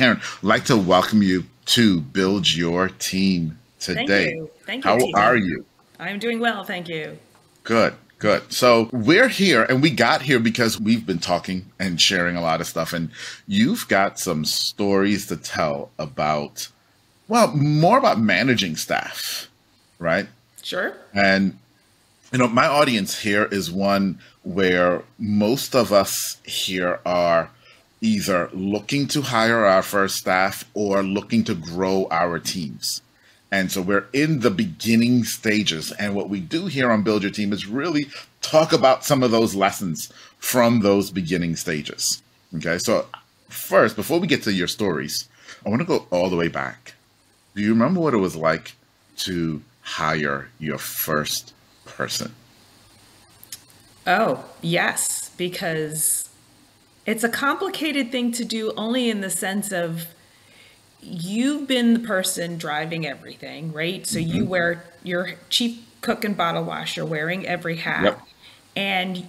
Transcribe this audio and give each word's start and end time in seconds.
Karen, 0.00 0.16
I'd 0.16 0.42
like 0.42 0.64
to 0.64 0.78
welcome 0.78 1.22
you 1.22 1.44
to 1.66 2.00
Build 2.00 2.50
Your 2.50 2.88
Team 2.88 3.58
today. 3.80 4.06
Thank 4.06 4.34
you. 4.34 4.50
Thank 4.64 4.84
you. 4.86 4.90
How 4.90 4.98
Tina. 4.98 5.18
are 5.18 5.36
you? 5.36 5.66
I'm 5.98 6.18
doing 6.18 6.40
well, 6.40 6.64
thank 6.64 6.88
you. 6.88 7.18
Good, 7.64 7.92
good. 8.18 8.50
So 8.50 8.88
we're 8.94 9.28
here 9.28 9.64
and 9.64 9.82
we 9.82 9.90
got 9.90 10.22
here 10.22 10.40
because 10.40 10.80
we've 10.80 11.04
been 11.04 11.18
talking 11.18 11.66
and 11.78 12.00
sharing 12.00 12.34
a 12.34 12.40
lot 12.40 12.62
of 12.62 12.66
stuff. 12.66 12.94
And 12.94 13.10
you've 13.46 13.88
got 13.88 14.18
some 14.18 14.46
stories 14.46 15.26
to 15.26 15.36
tell 15.36 15.90
about, 15.98 16.68
well, 17.28 17.54
more 17.54 17.98
about 17.98 18.18
managing 18.18 18.76
staff, 18.76 19.50
right? 19.98 20.28
Sure. 20.62 20.94
And, 21.12 21.58
you 22.32 22.38
know, 22.38 22.48
my 22.48 22.66
audience 22.66 23.20
here 23.20 23.44
is 23.52 23.70
one 23.70 24.18
where 24.44 25.02
most 25.18 25.74
of 25.74 25.92
us 25.92 26.38
here 26.46 27.00
are 27.04 27.50
either 28.00 28.48
looking 28.52 29.06
to 29.08 29.22
hire 29.22 29.64
our 29.64 29.82
first 29.82 30.16
staff 30.16 30.64
or 30.74 31.02
looking 31.02 31.44
to 31.44 31.54
grow 31.54 32.08
our 32.10 32.38
teams. 32.38 33.02
And 33.52 33.70
so 33.70 33.82
we're 33.82 34.06
in 34.12 34.40
the 34.40 34.50
beginning 34.50 35.24
stages. 35.24 35.92
And 35.92 36.14
what 36.14 36.28
we 36.28 36.40
do 36.40 36.66
here 36.66 36.90
on 36.90 37.02
Build 37.02 37.22
Your 37.22 37.32
Team 37.32 37.52
is 37.52 37.66
really 37.66 38.06
talk 38.40 38.72
about 38.72 39.04
some 39.04 39.22
of 39.22 39.30
those 39.30 39.54
lessons 39.54 40.12
from 40.38 40.80
those 40.80 41.10
beginning 41.10 41.56
stages. 41.56 42.22
Okay. 42.56 42.78
So, 42.78 43.06
first, 43.48 43.96
before 43.96 44.20
we 44.20 44.26
get 44.26 44.42
to 44.44 44.52
your 44.52 44.68
stories, 44.68 45.28
I 45.64 45.68
want 45.68 45.80
to 45.80 45.86
go 45.86 46.06
all 46.10 46.30
the 46.30 46.36
way 46.36 46.48
back. 46.48 46.94
Do 47.54 47.62
you 47.62 47.70
remember 47.70 48.00
what 48.00 48.14
it 48.14 48.18
was 48.18 48.36
like 48.36 48.76
to 49.18 49.62
hire 49.82 50.48
your 50.58 50.78
first 50.78 51.52
person? 51.84 52.34
Oh, 54.06 54.44
yes, 54.62 55.30
because 55.36 56.29
it's 57.06 57.24
a 57.24 57.28
complicated 57.28 58.12
thing 58.12 58.32
to 58.32 58.44
do 58.44 58.72
only 58.76 59.10
in 59.10 59.20
the 59.20 59.30
sense 59.30 59.72
of 59.72 60.06
you've 61.00 61.66
been 61.66 61.94
the 61.94 62.00
person 62.00 62.58
driving 62.58 63.06
everything, 63.06 63.72
right? 63.72 64.06
So 64.06 64.18
you 64.18 64.42
Mm-hmm. 64.42 64.50
wear 64.50 64.84
your 65.02 65.32
chief 65.48 65.82
cook 66.02 66.24
and 66.24 66.36
bottle 66.36 66.64
washer 66.64 67.04
wearing 67.04 67.46
every 67.46 67.76
hat. 67.76 68.04
Yep. 68.04 68.20
And 68.76 69.28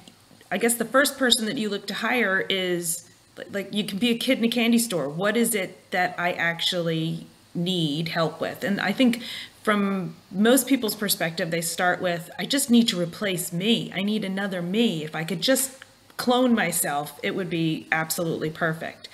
I 0.52 0.58
guess 0.58 0.75
the 0.75 0.86
first 0.86 1.17
person 1.17 1.45
that 1.45 1.58
you 1.58 1.69
look 1.69 1.88
to 1.88 1.94
hire 1.95 2.45
is 2.49 3.09
like 3.52 3.73
you 3.73 3.86
can 3.86 3.97
be 3.97 4.09
a 4.09 4.17
kid 4.17 4.38
in 4.38 4.44
a 4.44 4.49
candy 4.49 4.77
store. 4.77 5.08
What 5.09 5.38
is 5.38 5.55
it 5.55 5.89
that 5.92 6.14
I 6.17 6.33
actually 6.33 7.27
need 7.55 8.09
help 8.09 8.42
with? 8.42 8.64
And 8.64 8.80
I 8.81 8.92
think 8.92 9.23
from 9.64 10.16
most 10.31 10.67
people's 10.67 10.95
perspective, 10.95 11.52
they 11.52 11.61
start 11.61 12.02
with, 12.02 12.30
I 12.38 12.45
just 12.45 12.69
need 12.69 12.88
to 12.89 12.99
replace 12.99 13.53
me. 13.53 13.92
I 13.95 14.03
need 14.03 14.25
another 14.25 14.61
me. 14.61 15.03
If 15.03 15.16
I 15.16 15.23
could 15.23 15.42
just 15.42 15.83
clone 16.22 16.53
myself, 16.55 17.19
it 17.23 17.36
would 17.36 17.50
be 17.50 17.88
absolutely 17.91 18.50
perfect. 18.50 19.09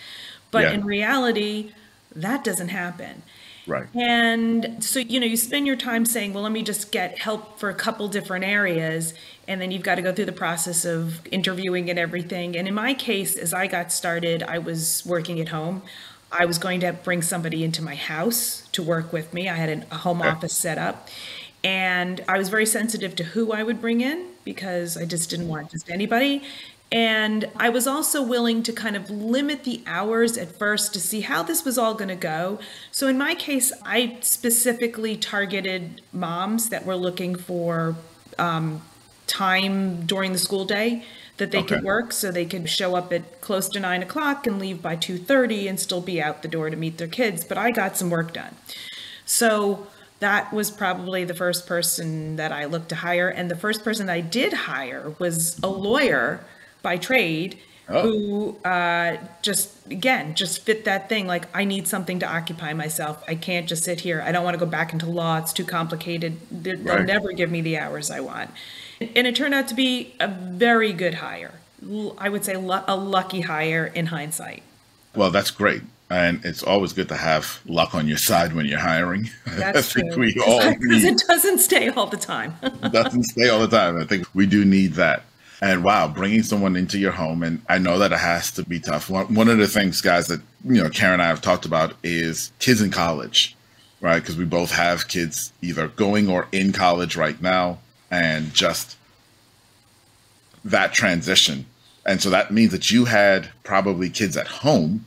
But 0.52 0.64
Yeah. 0.64 0.72
in 0.72 0.86
reality, 0.86 1.74
that 2.16 2.44
doesn't 2.44 2.70
happen. 2.70 3.24
Right. 3.66 3.90
And 3.94 4.84
so, 4.84 5.00
you 5.00 5.20
know, 5.20 5.26
you 5.26 5.38
spend 5.38 5.66
your 5.66 5.76
time 5.76 6.06
saying, 6.06 6.34
well, 6.34 6.44
let 6.44 6.52
me 6.52 6.62
just 6.64 6.92
get 6.92 7.18
help 7.20 7.60
for 7.60 7.70
a 7.70 7.74
couple 7.74 8.08
different 8.10 8.46
areas. 8.46 9.14
And 9.48 9.62
then 9.62 9.72
you've 9.72 9.84
got 9.84 9.96
to 9.96 10.02
go 10.02 10.14
through 10.14 10.26
the 10.26 10.32
process 10.34 10.86
of 10.86 11.26
interviewing 11.32 11.90
and 11.90 11.98
everything. 11.98 12.56
And 12.58 12.68
in 12.68 12.74
my 12.74 12.94
case, 12.94 13.38
as 13.38 13.54
I 13.54 13.68
got 13.68 13.92
started, 13.92 14.44
I 14.44 14.60
was 14.60 15.04
working 15.06 15.40
at 15.40 15.50
home. 15.50 15.84
I 16.32 16.46
was 16.46 16.58
going 16.60 16.82
to 16.82 16.92
bring 16.94 17.22
somebody 17.22 17.64
into 17.64 17.82
my 17.82 17.96
house 17.96 18.68
to 18.74 18.84
work 18.84 19.14
with 19.14 19.34
me. 19.34 19.48
I 19.50 19.56
had 19.56 19.70
an, 19.70 19.86
a 19.92 19.98
home 19.98 20.22
Okay. 20.24 20.32
office 20.32 20.56
set 20.56 20.78
up. 20.78 21.08
And 21.64 22.24
I 22.28 22.38
was 22.38 22.50
very 22.50 22.66
sensitive 22.66 23.16
to 23.16 23.24
who 23.24 23.52
I 23.52 23.64
would 23.64 23.82
bring 23.82 24.02
in 24.02 24.28
because 24.44 24.96
I 24.98 25.06
just 25.06 25.30
didn't 25.30 25.48
want 25.48 25.72
just 25.72 25.90
anybody. 25.90 26.44
And 26.92 27.50
I 27.58 27.70
was 27.70 27.86
also 27.86 28.22
willing 28.22 28.64
to 28.64 28.72
kind 28.72 28.96
of 28.96 29.10
limit 29.10 29.66
the 29.66 29.82
hours 29.86 30.38
at 30.38 30.58
first 30.58 30.94
to 30.94 31.00
see 31.00 31.22
how 31.22 31.44
this 31.44 31.66
was 31.66 31.78
all 31.78 31.94
going 31.94 32.10
to 32.10 32.16
go. 32.16 32.60
So 32.92 33.08
in 33.08 33.18
my 33.18 33.36
case, 33.36 33.74
I 33.84 34.18
specifically 34.22 35.18
targeted 35.18 36.02
moms 36.14 36.70
that 36.70 36.86
were 36.86 36.96
looking 36.96 37.36
for 37.36 37.96
um, 38.38 38.82
time 39.26 40.06
during 40.06 40.32
the 40.32 40.40
school 40.40 40.64
day 40.64 41.04
that 41.38 41.52
they 41.52 41.62
could 41.62 41.84
work 41.84 42.12
so 42.12 42.32
they 42.32 42.46
could 42.46 42.68
show 42.70 42.96
up 42.96 43.14
at 43.14 43.42
close 43.42 43.68
to 43.70 43.80
nine 43.80 44.02
o'clock 44.02 44.48
and 44.48 44.58
leave 44.58 44.82
by 44.82 44.96
2.30 44.96 45.70
and 45.70 45.80
still 45.80 46.02
be 46.02 46.22
out 46.22 46.42
the 46.42 46.48
door 46.48 46.70
to 46.70 46.76
meet 46.76 46.98
their 46.98 47.08
kids 47.08 47.44
but 47.44 47.60
i 47.60 47.70
got 47.70 47.96
some 47.96 48.10
work 48.10 48.34
done 48.34 48.56
so 49.28 49.86
that 50.20 50.52
was 50.52 50.72
probably 50.72 51.24
the 51.26 51.34
first 51.34 51.68
person 51.68 52.38
that 52.38 52.52
I 52.52 52.66
looked 52.66 52.90
to 52.90 52.96
hire. 52.96 53.30
And 53.30 53.52
the 53.52 53.56
first 53.56 53.84
person 53.84 54.10
I 54.10 54.22
did 54.22 54.52
hire 54.54 55.14
was 55.20 55.60
a 55.62 55.68
lawyer 55.68 56.44
by 56.82 56.98
trade 56.98 57.58
Oh. 57.90 58.02
who 58.02 58.58
uh, 58.68 59.16
just, 59.42 59.72
again, 59.90 60.36
just 60.36 60.64
fit 60.64 60.84
that 60.84 61.08
thing. 61.08 61.26
Like, 61.26 61.46
I 61.56 61.64
need 61.64 61.88
something 61.88 62.20
to 62.20 62.28
occupy 62.28 62.74
myself. 62.74 63.24
I 63.30 63.36
can't 63.36 63.66
just 63.66 63.86
sit 63.86 64.02
here. 64.02 64.22
I 64.26 64.34
don't 64.34 64.44
want 64.44 64.56
to 64.56 64.60
go 64.60 64.70
back 64.70 64.92
into 64.92 65.06
law. 65.06 65.38
It's 65.38 65.54
too 65.54 65.64
complicated. 65.64 66.36
They- 66.52 66.76
They'll 66.76 66.98
Right. 66.98 67.06
never 67.06 67.32
give 67.32 67.50
me 67.50 67.62
the 67.62 67.78
hours 67.78 68.12
I 68.12 68.20
want. 68.20 68.50
And 69.00 69.26
it 69.26 69.38
turned 69.38 69.54
out 69.54 69.70
to 69.70 69.74
be 69.74 70.16
a 70.20 70.28
very 70.28 70.92
good 70.92 71.16
hire. 71.16 71.54
I 72.18 72.28
would 72.28 72.44
say 72.44 72.56
a 72.56 72.60
lucky 72.96 73.42
hire 73.42 73.86
in 73.86 74.08
hindsight. 74.08 74.64
Well, 75.16 75.32
that's 75.32 75.52
great. 75.52 75.84
And 76.10 76.44
it's 76.44 76.64
always 76.64 76.92
good 76.92 77.08
to 77.08 77.16
have 77.16 77.60
luck 77.66 77.96
on 77.96 78.06
your 78.10 78.18
side 78.18 78.52
when 78.54 78.66
you're 78.66 78.80
hiring. 78.80 79.30
That's 79.46 79.78
I 79.78 79.82
think 80.02 80.14
true. 80.14 80.22
we 80.24 80.36
all 80.46 80.74
Because 80.82 81.04
it 81.06 81.22
doesn't 81.28 81.60
stay 81.60 81.90
all 81.90 82.08
the 82.08 82.18
time. 82.18 82.56
It 82.64 82.92
doesn't 82.92 83.24
stay 83.24 83.48
all 83.50 83.60
the 83.60 83.68
time. 83.68 83.98
I 83.98 84.06
think 84.06 84.26
we 84.34 84.46
do 84.46 84.64
need 84.66 84.94
that. 84.94 85.24
And 85.60 85.84
wow, 85.84 86.08
bringing 86.08 86.44
someone 86.44 86.76
into 86.76 87.00
your 87.00 87.12
home, 87.12 87.42
and 87.42 87.62
I 87.68 87.80
know 87.80 87.98
that 88.00 88.12
it 88.12 88.20
has 88.20 88.52
to 88.52 88.64
be 88.64 88.80
tough. 88.80 89.10
One, 89.10 89.34
one 89.34 89.48
of 89.48 89.58
the 89.58 89.68
things, 89.68 90.02
guys, 90.02 90.28
that 90.28 90.42
you 90.64 90.82
know 90.84 90.90
Karen 90.90 91.14
and 91.14 91.22
I 91.22 91.28
have 91.28 91.42
talked 91.42 91.66
about 91.66 91.96
is 92.04 92.52
kids 92.60 92.80
in 92.80 92.92
college, 92.92 93.56
right? 94.00 94.20
Because 94.20 94.38
we 94.38 94.46
both 94.46 94.72
have 94.72 95.08
kids 95.08 95.52
either 95.64 95.88
going 95.88 96.30
or 96.30 96.48
in 96.52 96.74
college 96.74 97.16
right 97.16 97.42
now, 97.42 97.80
and 98.12 98.54
just 98.54 98.98
that 100.64 100.94
transition. 100.94 101.66
And 102.06 102.22
so 102.22 102.30
that 102.30 102.52
means 102.52 102.72
that 102.72 102.92
you 102.92 103.06
had 103.06 103.50
probably 103.64 104.10
kids 104.10 104.38
at 104.38 104.48
home 104.48 105.06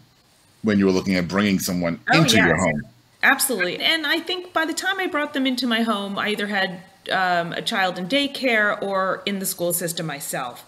when 0.63 0.79
you 0.79 0.87
were 0.87 0.93
looking 0.93 1.15
at 1.15 1.29
bringing 1.29 1.59
someone 1.59 2.01
Oh, 2.13 2.23
into 2.23 2.37
your 2.37 2.57
home. 2.57 2.83
Absolutely. 3.23 3.79
And 3.79 4.07
I 4.07 4.19
think 4.21 4.53
by 4.53 4.65
the 4.65 4.75
time 4.75 4.99
I 4.99 5.07
brought 5.07 5.33
them 5.33 5.47
into 5.47 5.67
my 5.67 5.83
home, 5.83 6.19
I 6.19 6.31
either 6.31 6.47
had 6.47 6.83
um, 7.11 7.53
a 7.53 7.63
child 7.63 7.99
in 7.99 8.07
daycare 8.09 8.81
or 8.83 9.23
in 9.27 9.39
the 9.39 9.47
school 9.47 9.73
system 9.73 10.07
myself. 10.07 10.65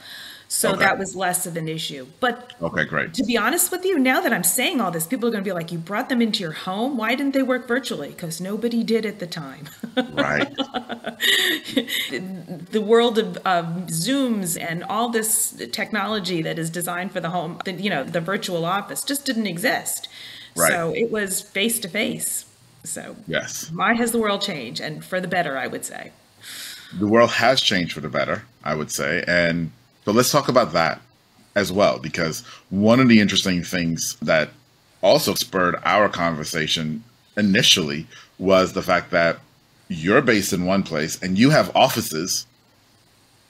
So 0.49 0.73
Okay. 0.73 0.81
that 0.81 0.99
was 0.99 1.17
less 1.17 1.47
of 1.47 1.57
an 1.57 1.67
issue. 1.67 2.07
But 2.21 2.53
Okay, 2.61 2.85
great. 2.85 3.15
to 3.15 3.25
be 3.25 3.39
honest 3.39 3.73
with 3.73 3.87
you, 3.87 3.99
now 3.99 4.21
that 4.21 4.35
I'm 4.35 4.45
saying 4.45 4.83
all 4.83 4.91
this, 4.91 5.07
people 5.07 5.27
are 5.27 5.33
going 5.33 5.43
to 5.43 5.49
be 5.49 5.53
like, 5.55 5.73
you 5.73 5.79
brought 5.79 6.11
them 6.11 6.21
into 6.21 6.41
your 6.41 6.53
home? 6.53 6.99
Why 6.99 7.15
didn't 7.15 7.33
they 7.33 7.43
work 7.43 7.67
virtually? 7.67 8.09
Because 8.11 8.39
nobody 8.39 8.83
did 8.83 9.07
at 9.07 9.19
the 9.19 9.27
time. 9.27 9.69
Right. 10.13 10.55
the 12.71 12.83
world 12.85 13.19
of, 13.19 13.37
of 13.39 13.65
Zooms 13.87 14.61
and 14.61 14.85
all 14.85 15.09
this 15.09 15.53
technology 15.73 16.43
that 16.43 16.59
is 16.59 16.71
designed 16.71 17.13
for 17.13 17.21
the 17.21 17.31
home, 17.31 17.59
the, 17.65 17.73
you 17.73 17.89
know, 17.91 18.05
the 18.05 18.21
virtual 18.21 18.65
office 18.67 19.03
just 19.05 19.25
didn't 19.25 19.47
exist. 19.47 20.09
Right. 20.55 20.71
So 20.71 20.93
it 20.95 21.11
was 21.11 21.41
face 21.41 21.79
to 21.81 21.89
face. 21.89 22.45
So 22.85 23.17
Yes. 23.27 23.71
my 23.73 23.95
has 23.95 24.13
the 24.13 24.19
world 24.19 24.43
changed 24.43 24.81
and 24.83 25.05
for 25.05 25.21
the 25.21 25.29
better, 25.29 25.57
I 25.57 25.67
would 25.67 25.85
say. 25.85 26.13
The 26.99 27.07
world 27.07 27.31
has 27.31 27.61
changed 27.61 27.93
for 27.93 28.01
the 28.01 28.09
better, 28.09 28.45
I 28.65 28.75
would 28.75 28.91
say. 28.91 29.25
And 29.27 29.71
so 30.05 30.13
let's 30.13 30.31
talk 30.31 30.49
about 30.49 30.73
that 30.73 31.01
as 31.55 31.71
well, 31.73 31.99
because 31.99 32.41
one 32.71 33.01
of 33.01 33.09
the 33.09 33.21
interesting 33.21 33.63
things 33.63 34.17
that 34.23 34.51
also 35.03 35.35
spurred 35.35 35.77
our 35.85 36.09
conversation 36.09 37.03
initially 37.37 38.07
was 38.39 38.73
the 38.73 38.83
fact 38.83 39.11
that 39.11 39.39
you're 39.89 40.23
based 40.23 40.53
in 40.53 40.65
one 40.65 40.83
place 40.83 41.21
and 41.23 41.39
you 41.39 41.51
have 41.51 41.75
offices 41.77 42.47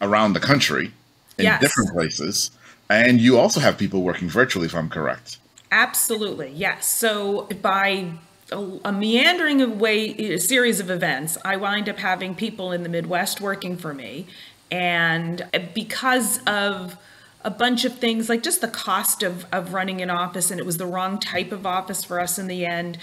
around 0.01 0.33
the 0.33 0.41
country 0.41 0.93
in 1.39 1.45
Yes. 1.45 1.61
different 1.61 1.93
places. 1.93 2.51
And 2.91 3.21
you 3.21 3.39
also 3.39 3.61
have 3.61 3.79
people 3.79 4.03
working 4.03 4.29
virtually, 4.29 4.67
if 4.67 4.75
I'm 4.75 4.89
correct. 4.89 5.39
Absolutely, 5.71 6.51
yes. 6.55 6.87
So 6.87 7.49
by 7.63 8.13
a, 8.53 8.89
a 8.89 8.93
meandering 8.93 9.79
way, 9.79 10.11
a 10.11 10.39
series 10.39 10.81
of 10.81 10.91
events, 10.91 11.39
I 11.45 11.57
wind 11.57 11.89
up 11.89 11.99
having 11.99 12.35
people 12.35 12.73
in 12.73 12.83
the 12.83 12.89
Midwest 12.89 13.41
working 13.41 13.77
for 13.77 13.93
me, 13.95 14.27
and 14.71 15.47
because 15.75 16.41
of 16.47 16.97
a 17.45 17.51
bunch 17.51 17.85
of 17.85 17.99
things 17.99 18.29
like 18.29 18.43
just 18.43 18.61
the 18.61 18.69
cost 18.69 19.23
of, 19.25 19.47
of 19.51 19.75
running 19.75 20.01
an 20.01 20.11
office 20.11 20.53
and 20.53 20.61
it 20.61 20.65
was 20.65 20.77
the 20.77 20.87
wrong 20.87 21.19
type 21.19 21.51
of 21.51 21.67
office 21.67 22.05
for 22.05 22.21
us 22.21 22.39
in 22.39 22.47
the 22.47 22.65
end 22.65 22.97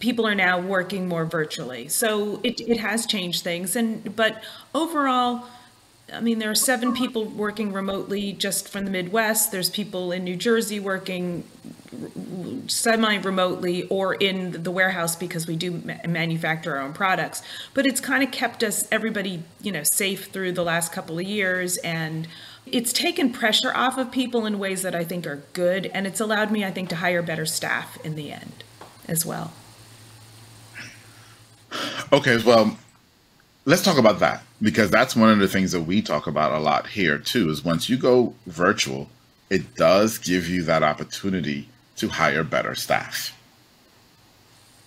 people 0.00 0.26
are 0.26 0.34
now 0.34 0.60
working 0.60 1.08
more 1.08 1.24
virtually. 1.24 1.88
So 1.88 2.40
it, 2.42 2.60
it 2.60 2.78
has 2.80 3.06
changed 3.06 3.44
things. 3.44 3.76
And 3.76 4.14
but 4.16 4.42
overall 4.74 5.46
I 6.12 6.20
mean, 6.20 6.38
there 6.38 6.50
are 6.50 6.54
seven 6.54 6.92
people 6.92 7.24
working 7.24 7.72
remotely 7.72 8.32
just 8.32 8.68
from 8.68 8.84
the 8.84 8.90
Midwest. 8.90 9.50
There's 9.50 9.70
people 9.70 10.12
in 10.12 10.22
New 10.22 10.36
Jersey 10.36 10.78
working 10.78 11.44
semi-remotely 12.68 13.86
or 13.88 14.14
in 14.14 14.62
the 14.62 14.70
warehouse 14.70 15.16
because 15.16 15.46
we 15.46 15.56
do 15.56 15.82
ma- 15.84 15.94
manufacture 16.08 16.76
our 16.76 16.82
own 16.82 16.92
products. 16.92 17.42
But 17.74 17.86
it's 17.86 18.00
kind 18.00 18.22
of 18.22 18.30
kept 18.30 18.62
us, 18.62 18.86
everybody, 18.90 19.42
you 19.60 19.72
know, 19.72 19.82
safe 19.84 20.26
through 20.26 20.52
the 20.52 20.64
last 20.64 20.92
couple 20.92 21.18
of 21.18 21.24
years, 21.24 21.76
and 21.78 22.26
it's 22.66 22.92
taken 22.92 23.32
pressure 23.32 23.72
off 23.74 23.98
of 23.98 24.10
people 24.10 24.46
in 24.46 24.58
ways 24.58 24.82
that 24.82 24.94
I 24.94 25.04
think 25.04 25.26
are 25.26 25.42
good, 25.52 25.86
and 25.92 26.06
it's 26.06 26.20
allowed 26.20 26.50
me, 26.50 26.64
I 26.64 26.70
think, 26.70 26.88
to 26.90 26.96
hire 26.96 27.22
better 27.22 27.46
staff 27.46 27.98
in 28.04 28.16
the 28.16 28.32
end. 28.32 28.64
as 29.08 29.26
well. 29.26 29.52
Okay, 32.12 32.38
well, 32.44 32.76
let's 33.64 33.82
talk 33.82 33.98
about 33.98 34.20
that 34.20 34.42
because 34.62 34.90
that's 34.90 35.16
one 35.16 35.30
of 35.30 35.38
the 35.38 35.48
things 35.48 35.72
that 35.72 35.82
we 35.82 36.00
talk 36.00 36.26
about 36.26 36.52
a 36.52 36.58
lot 36.58 36.86
here 36.88 37.18
too 37.18 37.50
is 37.50 37.64
once 37.64 37.88
you 37.88 37.96
go 37.96 38.34
virtual, 38.46 39.08
it 39.50 39.74
does 39.74 40.18
give 40.18 40.48
you 40.48 40.62
that 40.64 40.82
opportunity 40.82 41.68
to 41.96 42.08
hire 42.08 42.44
better 42.44 42.74
staff. 42.74 43.36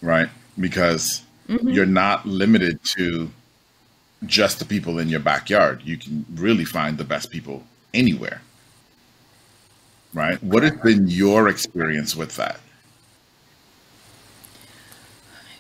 Right? 0.02 0.30
Because 0.60 1.24
mm-hmm. 1.48 1.70
you're 1.70 1.86
not 1.86 2.26
limited 2.26 2.84
to 2.96 3.32
just 4.26 4.60
the 4.60 4.66
people 4.66 5.00
in 5.00 5.10
your 5.10 5.20
backyard. 5.20 5.82
You 5.84 5.98
can 5.98 6.26
really 6.34 6.66
find 6.66 6.98
the 6.98 7.04
best 7.04 7.32
people 7.32 7.64
anywhere. 7.94 8.42
Right? 10.14 10.42
What 10.42 10.64
has 10.64 10.74
been 10.74 11.08
your 11.08 11.48
experience 11.48 12.16
with 12.16 12.36
that? 12.38 12.60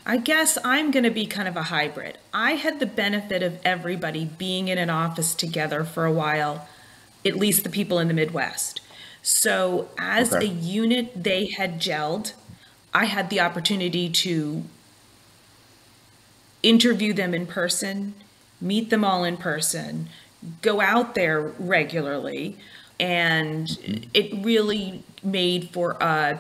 I 0.10 0.16
guess 0.16 0.58
I'm 0.64 0.92
going 0.92 1.04
to 1.04 1.12
be 1.12 1.26
kind 1.26 1.50
of 1.50 1.58
a 1.58 1.64
hybrid. 1.64 2.18
I 2.34 2.52
had 2.52 2.80
the 2.80 2.86
benefit 2.86 3.44
of 3.44 3.60
everybody 3.66 4.24
being 4.24 4.70
in 4.70 4.78
an 4.78 4.90
office 4.90 5.36
together 5.36 5.84
for 5.84 6.06
a 6.06 6.14
while, 6.14 6.66
at 7.26 7.36
least 7.36 7.66
the 7.66 7.70
people 7.70 8.00
in 8.00 8.08
the 8.08 8.14
Midwest. 8.14 8.80
So, 9.30 9.90
as 9.98 10.34
okay. 10.34 10.46
a 10.46 10.50
unit, 10.50 11.22
they 11.22 11.48
had 11.48 11.82
gelled. 11.82 12.32
I 12.94 13.04
had 13.04 13.30
the 13.30 13.42
opportunity 13.42 14.10
to 14.10 14.64
interview 16.64 17.12
them 17.12 17.34
in 17.34 17.46
person, 17.46 18.14
meet 18.62 18.90
them 18.90 19.04
all 19.04 19.26
in 19.26 19.36
person, 19.36 20.08
go 20.62 20.80
out 20.80 21.14
there 21.14 21.42
regularly, 21.42 22.56
and 23.02 24.08
it 24.14 24.46
really 24.46 25.04
made 25.22 25.72
for 25.72 25.98
a 26.00 26.40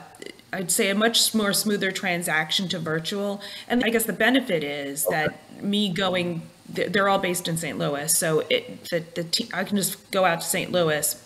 I'd 0.53 0.71
say 0.71 0.89
a 0.89 0.95
much 0.95 1.35
more 1.35 1.51
smoother 1.51 1.91
transaction 1.91 2.69
to 2.69 2.79
virtual. 2.79 3.41
And 3.67 3.83
I 3.83 3.89
guess 3.89 4.05
the 4.05 4.13
benefit 4.13 4.63
is 4.63 5.05
okay. 5.05 5.27
that 5.27 5.61
me 5.61 5.91
going, 5.91 6.43
they're 6.69 7.09
all 7.09 7.19
based 7.19 7.49
in 7.49 7.57
St. 7.57 7.77
Louis, 7.77 8.17
so 8.17 8.45
it 8.49 8.85
the, 8.85 9.03
the 9.13 9.49
I 9.53 9.65
can 9.65 9.75
just 9.75 10.09
go 10.09 10.23
out 10.23 10.39
to 10.39 10.47
St. 10.47 10.71
Louis, 10.71 11.21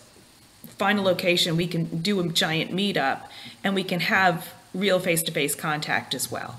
find 0.66 0.98
a 0.98 1.02
location, 1.02 1.56
we 1.56 1.66
can 1.66 2.02
do 2.02 2.20
a 2.20 2.28
giant 2.28 2.72
meetup, 2.72 3.20
and 3.62 3.74
we 3.74 3.84
can 3.84 4.00
have 4.00 4.52
real 4.74 4.98
face-to-face 4.98 5.54
contact 5.54 6.14
as 6.14 6.30
well. 6.30 6.56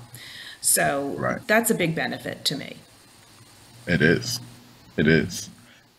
So 0.60 1.14
right. 1.18 1.46
that's 1.46 1.70
a 1.70 1.74
big 1.74 1.94
benefit 1.94 2.44
to 2.46 2.56
me. 2.56 2.76
It 3.86 4.00
is. 4.00 4.40
It 4.96 5.06
is. 5.06 5.50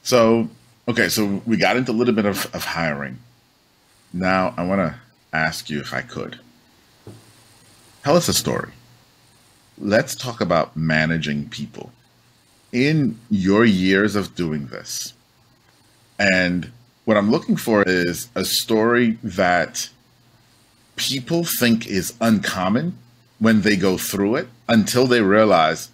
So 0.01 0.49
okay, 0.87 1.09
so 1.09 1.41
we 1.45 1.57
got 1.57 1.77
into 1.77 1.91
a 1.91 1.93
little 1.93 2.13
bit 2.13 2.25
of, 2.25 2.53
of 2.55 2.63
hiring. 2.63 3.19
Now 4.13 4.53
I 4.57 4.65
want 4.65 4.79
to 4.79 4.95
ask 5.33 5.69
you 5.69 5.79
if 5.81 5.93
I 5.93 6.01
could 6.01 6.39
Tell 8.05 8.15
us 8.15 8.27
a 8.27 8.33
story. 8.35 8.69
Let's 9.79 10.13
talk 10.13 10.39
about 10.39 10.77
managing 10.77 11.49
people. 11.49 11.91
In 12.71 13.19
your 13.31 13.65
years 13.65 14.15
of 14.15 14.35
doing 14.35 14.67
this, 14.67 15.15
and 16.19 16.71
what 17.05 17.17
I'm 17.17 17.31
looking 17.31 17.55
for 17.55 17.83
is 17.83 18.29
a 18.35 18.43
story 18.43 19.17
that 19.23 19.89
people 20.95 21.43
think 21.43 21.87
is 21.87 22.13
uncommon 22.19 22.97
when 23.39 23.61
they 23.61 23.75
go 23.75 23.97
through 23.97 24.35
it 24.35 24.47
until 24.67 25.05
they 25.05 25.21
realize, 25.21 25.89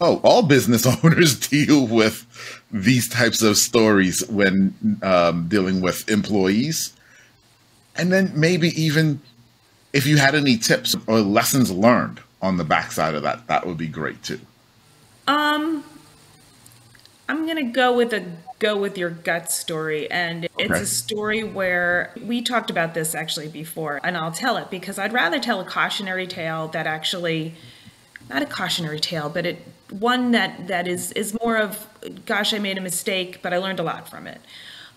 oh, 0.00 0.20
all 0.22 0.42
business 0.42 0.86
owners 1.04 1.48
deal 1.48 1.86
with 1.86 2.26
these 2.70 3.08
types 3.08 3.42
of 3.42 3.56
stories 3.56 4.26
when 4.28 4.74
um, 5.02 5.48
dealing 5.48 5.80
with 5.80 6.08
employees. 6.10 6.92
And 7.96 8.12
then 8.12 8.32
maybe 8.34 8.68
even 8.80 9.20
if 9.92 10.06
you 10.06 10.18
had 10.18 10.34
any 10.34 10.56
tips 10.56 10.94
or 11.06 11.20
lessons 11.20 11.70
learned 11.70 12.20
on 12.42 12.56
the 12.56 12.64
backside 12.64 13.14
of 13.14 13.22
that, 13.22 13.46
that 13.48 13.66
would 13.66 13.78
be 13.78 13.88
great 13.88 14.22
too. 14.22 14.40
Um, 15.26 15.84
I'm 17.30 17.46
gonna 17.46 17.62
go 17.62 17.96
with 17.96 18.12
a 18.12 18.24
go 18.58 18.76
with 18.76 18.98
your 18.98 19.10
gut 19.10 19.52
story, 19.52 20.10
and 20.10 20.46
it's 20.58 20.72
okay. 20.72 20.80
a 20.80 20.84
story 20.84 21.44
where 21.44 22.12
we 22.20 22.42
talked 22.42 22.70
about 22.70 22.92
this 22.92 23.14
actually 23.14 23.46
before, 23.46 24.00
and 24.02 24.16
I'll 24.16 24.32
tell 24.32 24.56
it 24.56 24.68
because 24.68 24.98
I'd 24.98 25.12
rather 25.12 25.38
tell 25.38 25.60
a 25.60 25.64
cautionary 25.64 26.26
tale 26.26 26.66
that 26.68 26.88
actually, 26.88 27.54
not 28.28 28.42
a 28.42 28.46
cautionary 28.46 28.98
tale, 28.98 29.28
but 29.28 29.46
it 29.46 29.58
one 29.90 30.32
that 30.32 30.66
that 30.66 30.88
is 30.88 31.12
is 31.12 31.38
more 31.40 31.56
of, 31.56 31.86
gosh, 32.26 32.52
I 32.52 32.58
made 32.58 32.78
a 32.78 32.80
mistake, 32.80 33.38
but 33.42 33.54
I 33.54 33.58
learned 33.58 33.78
a 33.78 33.84
lot 33.84 34.08
from 34.08 34.26
it. 34.26 34.40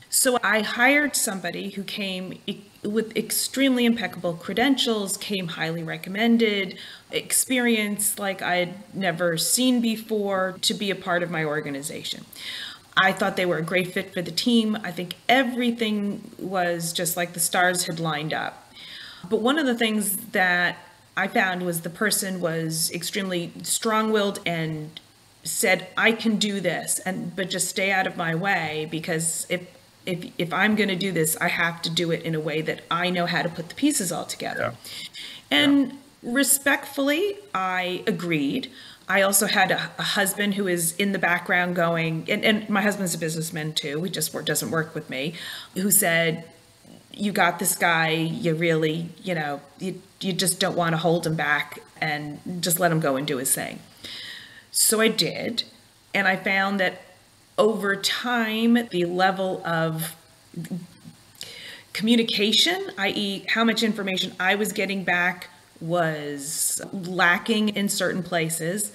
So 0.10 0.40
I 0.44 0.62
hired 0.62 1.16
somebody 1.16 1.70
who 1.70 1.84
came 1.84 2.40
with 2.84 3.16
extremely 3.16 3.86
impeccable 3.86 4.34
credentials, 4.34 5.18
came 5.18 5.50
highly 5.50 5.84
recommended, 5.84 6.78
experience 7.12 8.20
like 8.20 8.42
I'd 8.42 8.74
never 8.94 9.38
seen 9.38 9.82
before 9.82 10.58
to 10.62 10.74
be 10.74 10.92
a 10.92 10.96
part 10.96 11.24
of 11.24 11.32
my 11.32 11.44
organization. 11.44 12.26
I 12.96 13.12
thought 13.12 13.38
they 13.38 13.46
were 13.46 13.58
a 13.58 13.64
great 13.64 13.94
fit 13.94 14.14
for 14.14 14.22
the 14.22 14.32
team. 14.32 14.78
I 14.84 14.92
think 14.92 15.16
everything 15.28 16.32
was 16.38 16.94
just 16.94 17.18
like 17.18 17.34
the 17.34 17.40
stars 17.40 17.86
had 17.86 18.00
lined 18.00 18.34
up. 18.34 18.72
But 19.30 19.42
one 19.42 19.58
of 19.58 19.66
the 19.66 19.76
things 19.76 20.18
that 20.32 20.78
I 21.16 21.28
found 21.28 21.66
was 21.66 21.82
the 21.82 21.90
person 21.90 22.42
was 22.42 22.92
extremely 22.92 23.52
strong-willed 23.64 24.40
and 24.46 25.00
said, 25.44 25.88
"I 25.98 26.12
can 26.12 26.38
do 26.38 26.60
this," 26.60 27.00
and 27.00 27.36
but 27.36 27.50
just 27.50 27.68
stay 27.68 27.92
out 27.92 28.08
of 28.08 28.18
my 28.18 28.36
way 28.36 28.88
because 28.90 29.46
if 29.50 29.62
if 30.06 30.32
if 30.38 30.54
I'm 30.54 30.76
going 30.76 30.90
to 30.90 30.96
do 30.96 31.12
this, 31.12 31.38
I 31.40 31.48
have 31.48 31.82
to 31.84 31.90
do 31.90 32.12
it 32.12 32.24
in 32.24 32.36
a 32.36 32.40
way 32.40 32.62
that 32.62 32.82
I 32.92 33.10
know 33.10 33.26
how 33.26 33.42
to 33.42 33.50
put 33.50 33.70
the 33.70 33.76
pieces 33.76 34.12
all 34.12 34.26
together. 34.26 34.74
Yeah. 35.52 35.58
And 35.60 35.92
yeah. 35.92 35.98
respectfully, 36.34 37.38
I 37.54 38.04
agreed. 38.08 38.70
I 39.08 39.22
also 39.22 39.48
had 39.48 39.72
a, 39.72 39.92
a, 39.98 40.04
husband 40.04 40.54
who 40.54 40.68
is 40.68 40.96
in 40.96 41.12
the 41.12 41.20
background 41.20 41.76
going, 41.76 42.26
and, 42.30 42.44
and 42.46 42.70
my 42.70 42.82
husband's 42.82 43.14
a 43.14 43.18
businessman 43.18 43.74
too. 43.74 44.02
He 44.04 44.10
just 44.10 44.34
work, 44.34 44.46
doesn't 44.46 44.72
work 44.72 44.96
with 44.96 45.10
me. 45.10 45.34
Who 45.76 45.92
said, 45.92 46.46
"You 47.12 47.32
got 47.32 47.60
this 47.60 47.76
guy. 47.76 48.10
You 48.10 48.56
really, 48.56 49.10
you 49.22 49.36
know, 49.36 49.62
you 49.80 50.02
you 50.22 50.34
just 50.34 50.60
don't 50.60 50.76
want 50.76 50.94
to 50.94 50.98
hold 50.98 51.28
him 51.28 51.36
back 51.36 51.80
and 52.00 52.40
just 52.62 52.80
let 52.80 52.92
him 52.92 53.00
go 53.00 53.16
and 53.16 53.28
do 53.28 53.38
his 53.38 53.54
thing." 53.54 53.80
So 54.72 55.02
I 55.02 55.10
did, 55.10 55.64
and 56.14 56.28
I 56.28 56.36
found 56.36 56.80
that 56.80 57.02
over 57.58 57.96
time, 57.96 58.88
the 58.90 59.06
level 59.06 59.66
of 59.66 60.16
communication, 61.94 62.92
i.e., 62.98 63.46
how 63.50 63.64
much 63.64 63.84
information 63.84 64.34
I 64.40 64.56
was 64.56 64.72
getting 64.74 65.04
back, 65.04 65.50
was 65.80 66.82
lacking 66.92 67.70
in 67.70 67.90
certain 67.90 68.24
places. 68.24 68.92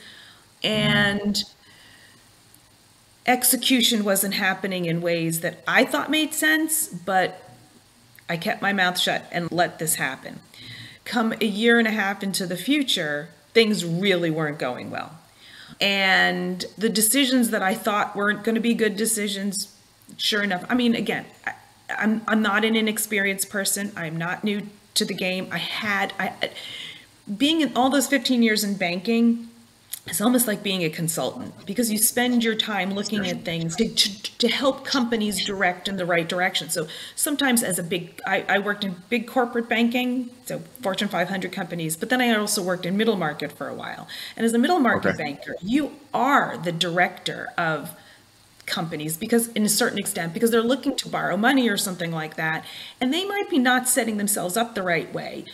And 0.62 1.42
execution 3.26 4.04
wasn't 4.04 4.34
happening 4.34 4.86
in 4.86 5.00
ways 5.00 5.40
that 5.40 5.62
I 5.68 5.84
thought 5.84 6.10
made 6.10 6.34
sense, 6.34 6.88
but 6.88 7.50
I 8.28 8.36
kept 8.36 8.60
my 8.60 8.72
mouth 8.72 8.98
shut 8.98 9.26
and 9.30 9.50
let 9.52 9.78
this 9.78 9.96
happen. 9.96 10.40
Come 11.04 11.32
a 11.40 11.46
year 11.46 11.78
and 11.78 11.86
a 11.86 11.92
half 11.92 12.22
into 12.22 12.46
the 12.46 12.56
future, 12.56 13.28
things 13.54 13.84
really 13.84 14.30
weren't 14.30 14.58
going 14.58 14.90
well. 14.90 15.17
And 15.80 16.64
the 16.76 16.88
decisions 16.88 17.50
that 17.50 17.62
I 17.62 17.74
thought 17.74 18.16
weren't 18.16 18.42
going 18.42 18.56
to 18.56 18.60
be 18.60 18.74
good 18.74 18.96
decisions, 18.96 19.74
sure 20.16 20.42
enough, 20.42 20.64
I 20.68 20.74
mean, 20.74 20.94
again, 20.94 21.24
I, 21.46 21.52
I'm, 21.96 22.22
I'm 22.26 22.42
not 22.42 22.64
an 22.64 22.74
inexperienced 22.74 23.48
person. 23.48 23.92
I'm 23.96 24.16
not 24.16 24.44
new 24.44 24.62
to 24.94 25.04
the 25.04 25.14
game. 25.14 25.48
I 25.52 25.58
had, 25.58 26.12
I, 26.18 26.50
being 27.36 27.60
in 27.60 27.76
all 27.76 27.90
those 27.90 28.06
15 28.08 28.42
years 28.42 28.64
in 28.64 28.74
banking, 28.74 29.47
it's 30.08 30.20
almost 30.20 30.46
like 30.46 30.62
being 30.62 30.82
a 30.84 30.90
consultant 30.90 31.54
because 31.66 31.90
you 31.90 31.98
spend 31.98 32.42
your 32.42 32.54
time 32.54 32.92
looking 32.92 33.26
at 33.26 33.44
things 33.44 33.76
to, 33.76 33.88
to, 33.88 34.38
to, 34.38 34.48
help 34.48 34.84
companies 34.84 35.44
direct 35.44 35.88
in 35.88 35.96
the 35.96 36.06
right 36.06 36.28
direction. 36.28 36.70
So 36.70 36.86
sometimes 37.14 37.62
as 37.62 37.78
a 37.78 37.82
big, 37.82 38.20
I, 38.26 38.44
I, 38.48 38.58
worked 38.58 38.84
in 38.84 38.96
big 39.08 39.26
corporate 39.26 39.68
banking, 39.68 40.30
so 40.46 40.60
Fortune 40.82 41.08
500 41.08 41.52
companies, 41.52 41.96
but 41.96 42.08
then 42.08 42.20
I 42.20 42.34
also 42.34 42.62
worked 42.62 42.86
in 42.86 42.96
middle 42.96 43.16
market 43.16 43.52
for 43.52 43.68
a 43.68 43.74
while. 43.74 44.08
And 44.36 44.46
as 44.46 44.54
a 44.54 44.58
middle 44.58 44.80
market 44.80 45.10
okay. 45.10 45.18
banker, 45.18 45.54
you 45.62 45.92
are 46.14 46.56
the 46.56 46.72
director 46.72 47.48
of 47.58 47.94
companies 48.68 49.16
because 49.16 49.48
in 49.48 49.64
a 49.64 49.68
certain 49.68 49.98
extent 49.98 50.34
because 50.34 50.50
they're 50.50 50.62
looking 50.62 50.94
to 50.94 51.08
borrow 51.08 51.36
money 51.36 51.68
or 51.68 51.76
something 51.76 52.12
like 52.12 52.36
that 52.36 52.64
and 53.00 53.12
they 53.12 53.24
might 53.24 53.48
be 53.50 53.58
not 53.58 53.88
setting 53.88 54.18
themselves 54.18 54.56
up 54.56 54.74
the 54.74 54.82
right 54.82 55.12
way 55.12 55.44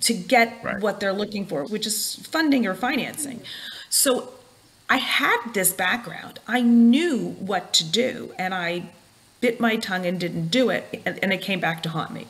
to 0.00 0.14
get 0.14 0.62
right. 0.62 0.80
what 0.80 1.00
they're 1.00 1.12
looking 1.12 1.44
for 1.44 1.64
which 1.64 1.86
is 1.86 2.16
funding 2.30 2.64
or 2.64 2.74
financing 2.74 3.40
so 3.88 4.32
I 4.88 4.98
had 4.98 5.52
this 5.52 5.72
background. 5.72 6.38
I 6.46 6.60
knew 6.60 7.36
what 7.38 7.72
to 7.74 7.84
do, 7.84 8.32
and 8.38 8.54
I 8.54 8.90
bit 9.40 9.60
my 9.60 9.76
tongue 9.76 10.06
and 10.06 10.18
didn't 10.18 10.48
do 10.48 10.70
it, 10.70 11.02
and, 11.04 11.18
and 11.22 11.32
it 11.32 11.42
came 11.42 11.60
back 11.60 11.82
to 11.82 11.88
haunt 11.90 12.12
me. 12.12 12.26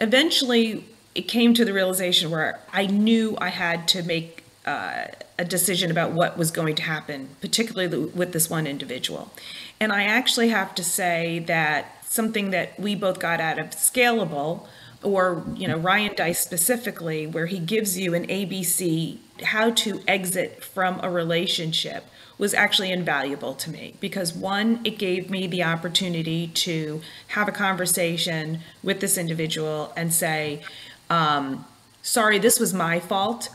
Eventually, 0.00 0.84
it 1.14 1.22
came 1.22 1.54
to 1.54 1.64
the 1.64 1.72
realization 1.72 2.30
where 2.30 2.60
I 2.72 2.86
knew 2.86 3.36
I 3.40 3.48
had 3.48 3.88
to 3.88 4.02
make 4.02 4.44
uh, 4.64 5.06
a 5.38 5.44
decision 5.44 5.90
about 5.90 6.12
what 6.12 6.38
was 6.38 6.50
going 6.50 6.76
to 6.76 6.82
happen, 6.82 7.30
particularly 7.40 8.06
with 8.06 8.32
this 8.32 8.48
one 8.48 8.66
individual. 8.66 9.32
And 9.80 9.92
I 9.92 10.04
actually 10.04 10.50
have 10.50 10.74
to 10.76 10.84
say 10.84 11.38
that 11.40 12.04
something 12.04 12.50
that 12.50 12.78
we 12.78 12.94
both 12.94 13.18
got 13.18 13.40
out 13.40 13.58
of 13.58 13.70
Scalable 13.70 14.66
or 15.02 15.44
you 15.56 15.66
know 15.66 15.78
Ryan 15.78 16.14
Deiss 16.14 16.38
specifically, 16.38 17.26
where 17.26 17.46
he 17.46 17.58
gives 17.58 17.98
you 17.98 18.14
an 18.14 18.26
ABC 18.26 19.18
how 19.42 19.70
to 19.70 20.00
exit 20.06 20.62
from 20.62 21.00
a 21.02 21.10
relationship 21.10 22.04
was 22.38 22.54
actually 22.54 22.90
invaluable 22.90 23.54
to 23.54 23.70
me 23.70 23.94
because 24.00 24.32
one, 24.32 24.80
it 24.82 24.98
gave 24.98 25.28
me 25.28 25.46
the 25.46 25.62
opportunity 25.62 26.46
to 26.48 27.00
have 27.28 27.48
a 27.48 27.52
conversation 27.52 28.60
with 28.82 29.00
this 29.00 29.18
individual 29.18 29.92
and 29.94 30.12
say, 30.12 30.62
um, 31.10 31.66
sorry, 32.02 32.38
this 32.38 32.58
was 32.58 32.72
my 32.72 32.98
fault. 32.98 33.50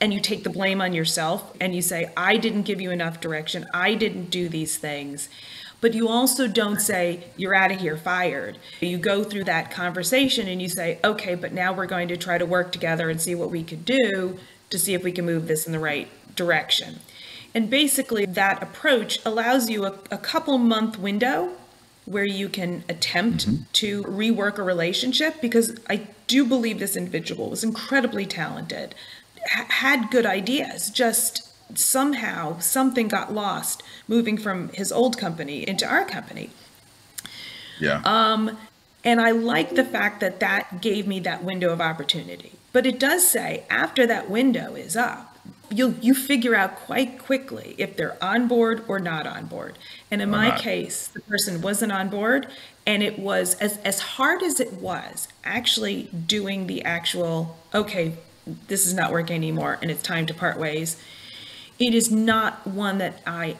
And 0.00 0.14
you 0.14 0.20
take 0.20 0.44
the 0.44 0.50
blame 0.50 0.80
on 0.80 0.92
yourself 0.92 1.52
and 1.60 1.74
you 1.74 1.82
say, 1.82 2.12
I 2.16 2.36
didn't 2.36 2.62
give 2.62 2.80
you 2.80 2.92
enough 2.92 3.20
direction. 3.20 3.66
I 3.74 3.94
didn't 3.94 4.30
do 4.30 4.48
these 4.48 4.76
things. 4.78 5.28
But 5.80 5.94
you 5.94 6.08
also 6.08 6.48
don't 6.48 6.80
say, 6.80 7.24
you're 7.36 7.54
out 7.54 7.70
of 7.70 7.80
here, 7.80 7.96
fired. 7.96 8.58
You 8.80 8.98
go 8.98 9.22
through 9.22 9.44
that 9.44 9.70
conversation 9.70 10.48
and 10.48 10.60
you 10.60 10.68
say, 10.68 10.98
okay, 11.04 11.34
but 11.36 11.52
now 11.52 11.72
we're 11.72 11.86
going 11.86 12.08
to 12.08 12.16
try 12.16 12.36
to 12.36 12.46
work 12.46 12.72
together 12.72 13.08
and 13.08 13.20
see 13.20 13.34
what 13.34 13.50
we 13.50 13.62
could 13.62 13.84
do 13.84 14.38
to 14.70 14.78
see 14.78 14.94
if 14.94 15.04
we 15.04 15.12
can 15.12 15.24
move 15.24 15.46
this 15.46 15.66
in 15.66 15.72
the 15.72 15.78
right 15.78 16.08
direction. 16.34 16.98
And 17.54 17.70
basically, 17.70 18.26
that 18.26 18.62
approach 18.62 19.20
allows 19.24 19.70
you 19.70 19.86
a, 19.86 19.98
a 20.10 20.18
couple 20.18 20.58
month 20.58 20.98
window 20.98 21.52
where 22.04 22.26
you 22.26 22.48
can 22.48 22.84
attempt 22.88 23.46
mm-hmm. 23.46 23.62
to 23.72 24.02
rework 24.04 24.58
a 24.58 24.62
relationship 24.62 25.40
because 25.40 25.78
I 25.88 26.06
do 26.26 26.44
believe 26.44 26.78
this 26.78 26.96
individual 26.96 27.50
was 27.50 27.62
incredibly 27.62 28.26
talented, 28.26 28.94
ha- 29.50 29.66
had 29.68 30.10
good 30.10 30.26
ideas, 30.26 30.90
just 30.90 31.47
somehow 31.74 32.58
something 32.58 33.08
got 33.08 33.32
lost 33.32 33.82
moving 34.06 34.36
from 34.38 34.68
his 34.70 34.90
old 34.92 35.18
company 35.18 35.68
into 35.68 35.86
our 35.86 36.04
company. 36.04 36.50
Yeah. 37.80 38.02
Um, 38.04 38.58
and 39.04 39.20
I 39.20 39.30
like 39.30 39.74
the 39.74 39.84
fact 39.84 40.20
that 40.20 40.40
that 40.40 40.80
gave 40.80 41.06
me 41.06 41.20
that 41.20 41.44
window 41.44 41.72
of 41.72 41.80
opportunity. 41.80 42.52
But 42.72 42.86
it 42.86 42.98
does 42.98 43.26
say 43.26 43.64
after 43.70 44.06
that 44.06 44.28
window 44.28 44.74
is 44.74 44.96
up, 44.96 45.38
you 45.70 45.96
you 46.00 46.14
figure 46.14 46.54
out 46.54 46.76
quite 46.76 47.18
quickly 47.18 47.74
if 47.78 47.96
they're 47.96 48.22
on 48.22 48.48
board 48.48 48.84
or 48.88 48.98
not 48.98 49.26
on 49.26 49.46
board. 49.46 49.78
And 50.10 50.22
in 50.22 50.28
or 50.28 50.32
my 50.32 50.48
not. 50.48 50.60
case, 50.60 51.08
the 51.08 51.20
person 51.20 51.60
wasn't 51.60 51.92
on 51.92 52.08
board, 52.08 52.48
and 52.86 53.02
it 53.02 53.18
was 53.18 53.54
as 53.54 53.78
as 53.78 54.00
hard 54.00 54.42
as 54.42 54.60
it 54.60 54.74
was 54.74 55.28
actually 55.44 56.10
doing 56.26 56.66
the 56.66 56.82
actual 56.84 57.58
okay, 57.74 58.14
this 58.68 58.86
is 58.86 58.94
not 58.94 59.12
working 59.12 59.36
anymore, 59.36 59.78
and 59.82 59.90
it's 59.90 60.02
time 60.02 60.26
to 60.26 60.34
part 60.34 60.58
ways. 60.58 60.96
It 61.78 61.94
is 61.94 62.10
not 62.10 62.66
one 62.66 62.98
that 62.98 63.20
I 63.26 63.56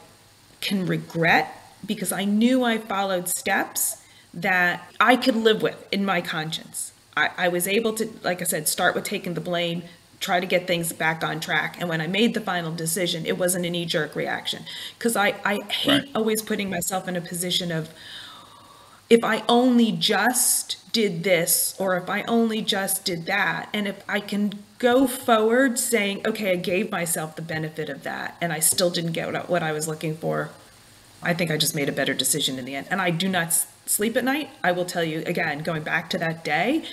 can 0.60 0.86
regret 0.86 1.54
because 1.86 2.12
I 2.12 2.24
knew 2.24 2.64
I 2.64 2.78
followed 2.78 3.28
steps 3.28 4.02
that 4.34 4.92
I 5.00 5.16
could 5.16 5.36
live 5.36 5.62
with 5.62 5.86
in 5.92 6.04
my 6.04 6.20
conscience. 6.20 6.92
I, 7.16 7.30
I 7.36 7.48
was 7.48 7.66
able 7.66 7.92
to, 7.94 8.08
like 8.22 8.40
I 8.40 8.44
said, 8.44 8.68
start 8.68 8.94
with 8.94 9.04
taking 9.04 9.34
the 9.34 9.40
blame, 9.40 9.82
try 10.20 10.40
to 10.40 10.46
get 10.46 10.66
things 10.66 10.92
back 10.92 11.22
on 11.22 11.40
track. 11.40 11.76
And 11.80 11.88
when 11.88 12.00
I 12.00 12.06
made 12.06 12.34
the 12.34 12.40
final 12.40 12.72
decision, 12.72 13.24
it 13.24 13.38
wasn't 13.38 13.66
a 13.66 13.70
knee 13.70 13.86
jerk 13.86 14.14
reaction 14.16 14.64
because 14.98 15.16
I, 15.16 15.34
I 15.44 15.60
hate 15.68 15.88
right. 15.88 16.08
always 16.14 16.42
putting 16.42 16.68
myself 16.70 17.08
in 17.08 17.16
a 17.16 17.20
position 17.20 17.70
of 17.70 17.90
if 19.08 19.24
I 19.24 19.42
only 19.48 19.92
just 19.92 20.92
did 20.92 21.24
this 21.24 21.74
or 21.78 21.96
if 21.96 22.10
I 22.10 22.22
only 22.22 22.60
just 22.62 23.04
did 23.04 23.26
that. 23.26 23.68
And 23.72 23.88
if 23.88 24.02
I 24.08 24.20
can 24.20 24.52
go 24.78 25.06
forward 25.06 25.78
saying, 25.78 26.26
okay, 26.26 26.52
I 26.52 26.56
gave 26.56 26.90
myself 26.90 27.36
the 27.36 27.42
benefit 27.42 27.88
of 27.88 28.04
that 28.04 28.36
and 28.40 28.52
I 28.52 28.60
still 28.60 28.90
didn't 28.90 29.12
get 29.12 29.48
what 29.48 29.62
I 29.62 29.72
was 29.72 29.88
looking 29.88 30.16
for, 30.16 30.50
I 31.22 31.34
think 31.34 31.50
I 31.50 31.56
just 31.56 31.74
made 31.74 31.88
a 31.88 31.92
better 31.92 32.14
decision 32.14 32.58
in 32.58 32.64
the 32.64 32.76
end. 32.76 32.86
And 32.90 33.00
I 33.00 33.10
do 33.10 33.28
not 33.28 33.52
sleep 33.86 34.16
at 34.16 34.24
night. 34.24 34.50
I 34.62 34.72
will 34.72 34.84
tell 34.84 35.02
you 35.02 35.22
again, 35.26 35.60
going 35.60 35.82
back 35.82 36.10
to 36.10 36.18
that 36.18 36.44
day, 36.44 36.84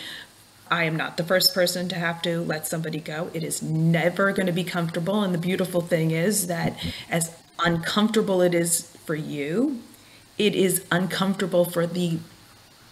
I 0.70 0.86
am 0.86 0.96
not 0.96 1.18
the 1.18 1.24
first 1.24 1.54
person 1.54 1.88
to 1.89 1.96
have 1.96 2.24
to 2.24 2.42
let 2.42 2.65
somebody 2.65 3.00
go. 3.00 3.30
It 3.34 3.44
is 3.44 3.62
never 3.62 4.34
going 4.34 4.48
to 4.48 4.51
be 4.51 4.63
comfortable. 4.63 5.22
And 5.22 5.34
the 5.34 5.39
beautiful 5.39 5.82
thing 5.82 6.10
is 6.10 6.48
that 6.48 6.75
as 7.10 7.38
uncomfortable 7.60 8.42
it 8.42 8.56
is 8.56 8.82
for 9.06 9.13
you, 9.13 9.82
it 10.39 10.56
is 10.56 10.84
uncomfortable 10.92 11.65
for 11.65 11.86
the 11.86 12.18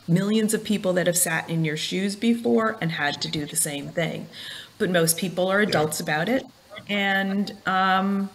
millions 0.08 0.54
of 0.54 0.64
people 0.64 0.94
that 0.94 1.08
have 1.08 1.18
sat 1.18 1.50
in 1.50 1.66
your 1.66 1.78
shoes 1.78 2.16
before 2.16 2.78
and 2.80 2.92
had 2.92 3.22
to 3.22 3.28
do 3.28 3.46
the 3.46 3.56
same 3.56 3.90
thing. 3.90 4.28
But 4.78 4.90
most 4.90 5.18
people 5.18 5.48
are 5.48 5.60
adults 5.60 6.00
yeah. 6.00 6.04
about 6.04 6.30
it. 6.30 6.46
And 6.90 7.56
um, 7.66 8.30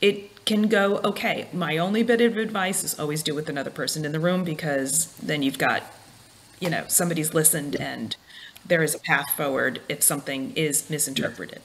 it 0.00 0.44
can 0.44 0.68
go 0.68 0.98
okay. 1.04 1.48
My 1.52 1.78
only 1.78 2.02
bit 2.02 2.20
of 2.20 2.36
advice 2.36 2.82
is 2.82 2.98
always 2.98 3.22
do 3.22 3.34
with 3.34 3.48
another 3.48 3.70
person 3.70 4.04
in 4.04 4.12
the 4.12 4.20
room 4.20 4.44
because 4.44 5.12
then 5.16 5.42
you've 5.42 5.58
got, 5.58 5.82
you 6.58 6.70
know, 6.70 6.84
somebody's 6.88 7.34
listened 7.34 7.76
and 7.76 8.16
there 8.66 8.82
is 8.82 8.94
a 8.94 8.98
path 8.98 9.30
forward 9.36 9.80
if 9.88 10.02
something 10.02 10.52
is 10.56 10.88
misinterpreted. 10.90 11.60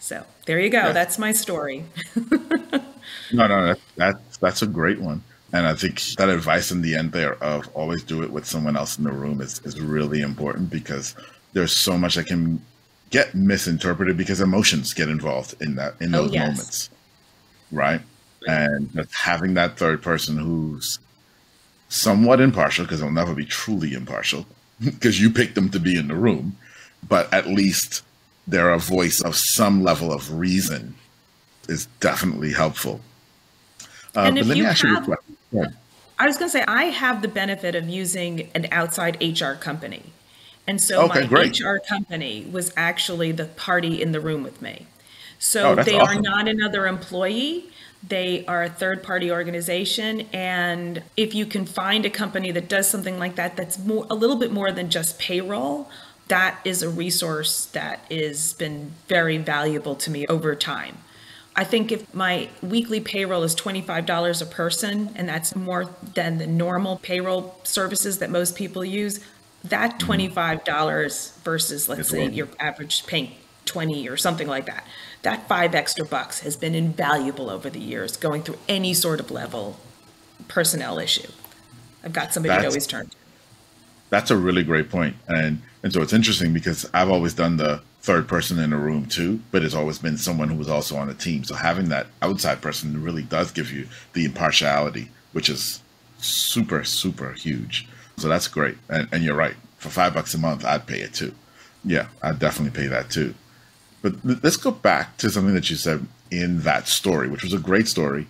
So 0.00 0.24
there 0.46 0.60
you 0.60 0.70
go. 0.70 0.78
Yeah. 0.78 0.92
That's 0.92 1.18
my 1.18 1.32
story. 1.32 1.84
no, 2.30 3.46
no, 3.46 3.66
that, 3.66 3.78
that's 3.96 4.36
that's 4.38 4.62
a 4.62 4.66
great 4.66 5.00
one. 5.00 5.22
And 5.52 5.66
I 5.66 5.74
think 5.74 6.00
that 6.18 6.28
advice 6.28 6.70
in 6.70 6.82
the 6.82 6.94
end 6.94 7.12
there 7.12 7.42
of 7.42 7.68
always 7.74 8.02
do 8.02 8.22
it 8.22 8.30
with 8.30 8.44
someone 8.44 8.76
else 8.76 8.98
in 8.98 9.04
the 9.04 9.12
room 9.12 9.40
is, 9.40 9.60
is 9.60 9.80
really 9.80 10.20
important 10.20 10.68
because 10.68 11.16
there's 11.54 11.72
so 11.72 11.96
much 11.96 12.16
that 12.16 12.26
can 12.26 12.62
get 13.10 13.34
misinterpreted 13.34 14.16
because 14.16 14.40
emotions 14.40 14.94
get 14.94 15.08
involved 15.08 15.54
in 15.60 15.76
that 15.76 15.94
in 16.00 16.14
oh, 16.14 16.22
those 16.22 16.30
oh, 16.30 16.34
yes. 16.34 16.48
moments. 16.48 16.90
Right. 17.70 18.00
And 18.46 19.06
having 19.12 19.54
that 19.54 19.76
third 19.76 20.02
person 20.02 20.38
who's 20.38 20.98
somewhat 21.88 22.40
impartial, 22.40 22.84
because 22.84 23.00
they'll 23.00 23.10
never 23.10 23.34
be 23.34 23.44
truly 23.44 23.94
impartial, 23.94 24.46
because 24.84 25.20
you 25.20 25.30
picked 25.30 25.54
them 25.54 25.68
to 25.70 25.80
be 25.80 25.96
in 25.96 26.08
the 26.08 26.14
room, 26.14 26.56
but 27.06 27.32
at 27.32 27.46
least 27.46 28.02
they're 28.46 28.72
a 28.72 28.78
voice 28.78 29.20
of 29.20 29.34
some 29.36 29.82
level 29.82 30.12
of 30.12 30.32
reason 30.32 30.94
is 31.68 31.86
definitely 32.00 32.52
helpful. 32.52 33.00
Uh, 34.16 34.20
and 34.20 34.38
if 34.38 34.46
you 34.56 34.64
have, 34.64 35.08
yeah. 35.52 35.66
I 36.18 36.26
was 36.26 36.38
going 36.38 36.50
to 36.50 36.52
say, 36.58 36.64
I 36.66 36.84
have 36.84 37.22
the 37.22 37.28
benefit 37.28 37.74
of 37.74 37.88
using 37.88 38.50
an 38.54 38.66
outside 38.72 39.22
HR 39.22 39.52
company. 39.52 40.02
And 40.68 40.80
so 40.80 41.02
okay, 41.06 41.22
my 41.22 41.26
great. 41.26 41.58
HR 41.58 41.78
company 41.78 42.46
was 42.50 42.72
actually 42.76 43.32
the 43.32 43.46
party 43.46 44.00
in 44.00 44.12
the 44.12 44.20
room 44.20 44.42
with 44.42 44.60
me. 44.60 44.86
So 45.38 45.70
oh, 45.70 45.82
they 45.82 45.98
awesome. 45.98 46.18
are 46.18 46.20
not 46.20 46.46
another 46.46 46.86
employee. 46.86 47.70
They 48.06 48.44
are 48.46 48.64
a 48.64 48.68
third 48.68 49.02
party 49.02 49.30
organization. 49.32 50.28
And 50.32 51.02
if 51.16 51.34
you 51.34 51.46
can 51.46 51.64
find 51.64 52.04
a 52.04 52.10
company 52.10 52.52
that 52.52 52.68
does 52.68 52.88
something 52.88 53.18
like 53.18 53.36
that, 53.36 53.56
that's 53.56 53.78
more, 53.78 54.06
a 54.10 54.14
little 54.14 54.36
bit 54.36 54.52
more 54.52 54.70
than 54.70 54.90
just 54.90 55.18
payroll, 55.18 55.88
that 56.28 56.60
is 56.64 56.82
a 56.82 56.90
resource 56.90 57.64
that 57.66 58.00
has 58.10 58.52
been 58.52 58.92
very 59.08 59.38
valuable 59.38 59.94
to 59.96 60.10
me 60.10 60.26
over 60.26 60.54
time. 60.54 60.98
I 61.56 61.64
think 61.64 61.90
if 61.90 62.14
my 62.14 62.50
weekly 62.62 63.00
payroll 63.00 63.42
is 63.42 63.56
$25 63.56 64.42
a 64.42 64.46
person, 64.46 65.10
and 65.16 65.28
that's 65.28 65.56
more 65.56 65.88
than 66.14 66.38
the 66.38 66.46
normal 66.46 66.98
payroll 66.98 67.58
services 67.64 68.18
that 68.18 68.30
most 68.30 68.54
people 68.54 68.84
use, 68.84 69.18
that 69.68 69.98
mm-hmm. 70.00 70.10
$25 70.10 71.38
versus, 71.42 71.88
let's 71.88 72.00
it's 72.00 72.10
say, 72.10 72.28
your 72.28 72.48
average 72.58 73.06
paying 73.06 73.32
20 73.64 74.08
or 74.08 74.16
something 74.16 74.48
like 74.48 74.66
that, 74.66 74.86
that 75.22 75.46
five 75.48 75.74
extra 75.74 76.04
bucks 76.04 76.40
has 76.40 76.56
been 76.56 76.74
invaluable 76.74 77.50
over 77.50 77.68
the 77.70 77.78
years 77.78 78.16
going 78.16 78.42
through 78.42 78.58
any 78.68 78.94
sort 78.94 79.20
of 79.20 79.30
level 79.30 79.78
personnel 80.48 80.98
issue. 80.98 81.28
I've 82.02 82.12
got 82.12 82.32
somebody 82.32 82.50
that's, 82.50 82.62
to 82.62 82.68
always 82.68 82.86
turn 82.86 83.06
to. 83.06 83.16
That's 84.10 84.30
a 84.30 84.36
really 84.36 84.62
great 84.62 84.90
point. 84.90 85.16
And 85.28 85.62
and 85.82 85.92
so 85.92 86.02
it's 86.02 86.12
interesting 86.12 86.52
because 86.52 86.88
I've 86.92 87.10
always 87.10 87.34
done 87.34 87.56
the 87.56 87.82
third 88.00 88.26
person 88.26 88.58
in 88.58 88.72
a 88.72 88.78
room 88.78 89.06
too, 89.06 89.40
but 89.50 89.62
it's 89.62 89.74
always 89.74 89.98
been 89.98 90.16
someone 90.16 90.48
who 90.48 90.56
was 90.56 90.68
also 90.68 90.96
on 90.96 91.08
a 91.08 91.14
team. 91.14 91.44
So 91.44 91.54
having 91.54 91.88
that 91.90 92.06
outside 92.22 92.60
person 92.60 93.02
really 93.02 93.22
does 93.22 93.52
give 93.52 93.72
you 93.72 93.86
the 94.12 94.24
impartiality, 94.24 95.10
which 95.32 95.48
is 95.48 95.82
super, 96.18 96.84
super 96.84 97.32
huge. 97.32 97.86
So 98.18 98.28
that's 98.28 98.48
great. 98.48 98.76
And, 98.88 99.08
and 99.12 99.22
you're 99.22 99.36
right. 99.36 99.54
For 99.78 99.90
five 99.90 100.14
bucks 100.14 100.34
a 100.34 100.38
month, 100.38 100.64
I'd 100.64 100.86
pay 100.86 101.00
it 101.00 101.14
too. 101.14 101.34
Yeah, 101.84 102.08
I'd 102.22 102.38
definitely 102.38 102.78
pay 102.78 102.88
that 102.88 103.10
too. 103.10 103.34
But 104.02 104.14
let's 104.24 104.56
go 104.56 104.70
back 104.70 105.16
to 105.18 105.30
something 105.30 105.54
that 105.54 105.70
you 105.70 105.76
said 105.76 106.06
in 106.30 106.60
that 106.62 106.88
story, 106.88 107.28
which 107.28 107.42
was 107.42 107.52
a 107.52 107.58
great 107.58 107.88
story, 107.88 108.26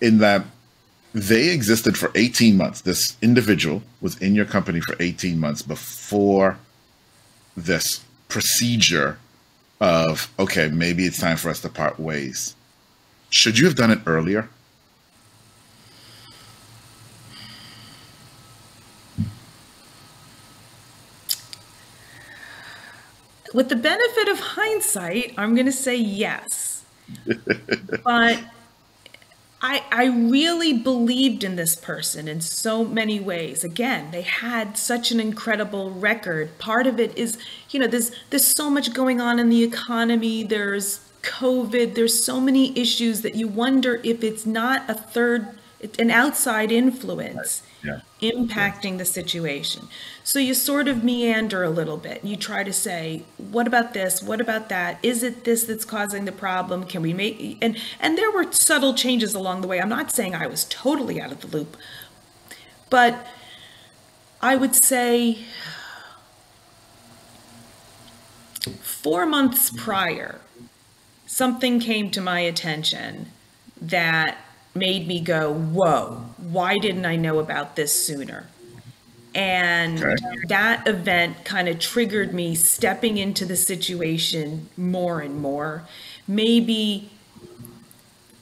in 0.00 0.18
that 0.18 0.44
they 1.12 1.50
existed 1.50 1.96
for 1.96 2.10
18 2.14 2.56
months. 2.56 2.82
This 2.82 3.16
individual 3.22 3.82
was 4.00 4.18
in 4.18 4.34
your 4.34 4.44
company 4.44 4.80
for 4.80 4.96
18 5.00 5.38
months 5.38 5.62
before 5.62 6.58
this 7.56 8.04
procedure 8.28 9.18
of, 9.80 10.30
okay, 10.38 10.68
maybe 10.68 11.06
it's 11.06 11.18
time 11.18 11.36
for 11.36 11.48
us 11.48 11.60
to 11.60 11.68
part 11.68 11.98
ways. 11.98 12.54
Should 13.30 13.58
you 13.58 13.66
have 13.66 13.74
done 13.74 13.90
it 13.90 14.00
earlier? 14.06 14.48
With 23.56 23.70
the 23.70 23.76
benefit 23.76 24.28
of 24.28 24.38
hindsight, 24.38 25.32
I'm 25.38 25.54
going 25.54 25.64
to 25.64 25.72
say 25.72 25.96
yes. 25.96 26.84
but 28.04 28.38
I, 29.62 29.82
I 29.90 30.04
really 30.08 30.74
believed 30.74 31.42
in 31.42 31.56
this 31.56 31.74
person 31.74 32.28
in 32.28 32.42
so 32.42 32.84
many 32.84 33.18
ways. 33.18 33.64
Again, 33.64 34.10
they 34.10 34.20
had 34.20 34.76
such 34.76 35.10
an 35.10 35.20
incredible 35.20 35.90
record. 35.90 36.58
Part 36.58 36.86
of 36.86 37.00
it 37.00 37.16
is, 37.16 37.38
you 37.70 37.80
know, 37.80 37.86
there's 37.86 38.10
there's 38.28 38.44
so 38.44 38.68
much 38.68 38.92
going 38.92 39.22
on 39.22 39.38
in 39.38 39.48
the 39.48 39.64
economy. 39.64 40.42
There's 40.42 41.00
COVID. 41.22 41.94
There's 41.94 42.22
so 42.22 42.38
many 42.42 42.78
issues 42.78 43.22
that 43.22 43.36
you 43.36 43.48
wonder 43.48 44.02
if 44.04 44.22
it's 44.22 44.44
not 44.44 44.84
a 44.86 44.92
third, 44.92 45.56
an 45.98 46.10
outside 46.10 46.70
influence. 46.70 47.62
Impacting 48.22 48.96
the 48.96 49.04
situation. 49.04 49.88
So 50.24 50.38
you 50.38 50.54
sort 50.54 50.88
of 50.88 51.04
meander 51.04 51.62
a 51.62 51.68
little 51.70 51.98
bit. 51.98 52.24
You 52.24 52.36
try 52.36 52.64
to 52.64 52.72
say, 52.72 53.24
what 53.36 53.66
about 53.66 53.92
this? 53.92 54.22
What 54.22 54.40
about 54.40 54.70
that? 54.70 54.98
Is 55.02 55.22
it 55.22 55.44
this 55.44 55.64
that's 55.64 55.84
causing 55.84 56.24
the 56.24 56.32
problem? 56.32 56.84
Can 56.84 57.02
we 57.02 57.12
make 57.12 57.58
and 57.60 57.76
and 58.00 58.16
there 58.16 58.30
were 58.30 58.50
subtle 58.52 58.94
changes 58.94 59.34
along 59.34 59.60
the 59.60 59.68
way. 59.68 59.80
I'm 59.80 59.90
not 59.90 60.10
saying 60.10 60.34
I 60.34 60.46
was 60.46 60.64
totally 60.64 61.20
out 61.20 61.30
of 61.30 61.42
the 61.42 61.46
loop. 61.48 61.76
But 62.88 63.26
I 64.40 64.56
would 64.56 64.74
say 64.74 65.38
4 68.80 69.26
months 69.26 69.70
prior 69.76 70.40
something 71.26 71.80
came 71.80 72.10
to 72.12 72.20
my 72.20 72.40
attention 72.40 73.26
that 73.80 74.38
made 74.76 75.06
me 75.06 75.20
go, 75.20 75.52
"Whoa, 75.52 76.24
why 76.38 76.78
didn't 76.78 77.06
I 77.06 77.16
know 77.16 77.38
about 77.38 77.76
this 77.76 77.92
sooner?" 77.92 78.46
And 79.34 79.98
Okay. 80.02 80.14
that 80.48 80.86
event 80.88 81.44
kind 81.44 81.68
of 81.68 81.78
triggered 81.78 82.32
me 82.32 82.54
stepping 82.54 83.18
into 83.18 83.44
the 83.44 83.56
situation 83.56 84.68
more 84.76 85.20
and 85.20 85.40
more. 85.40 85.82
Maybe 86.26 87.10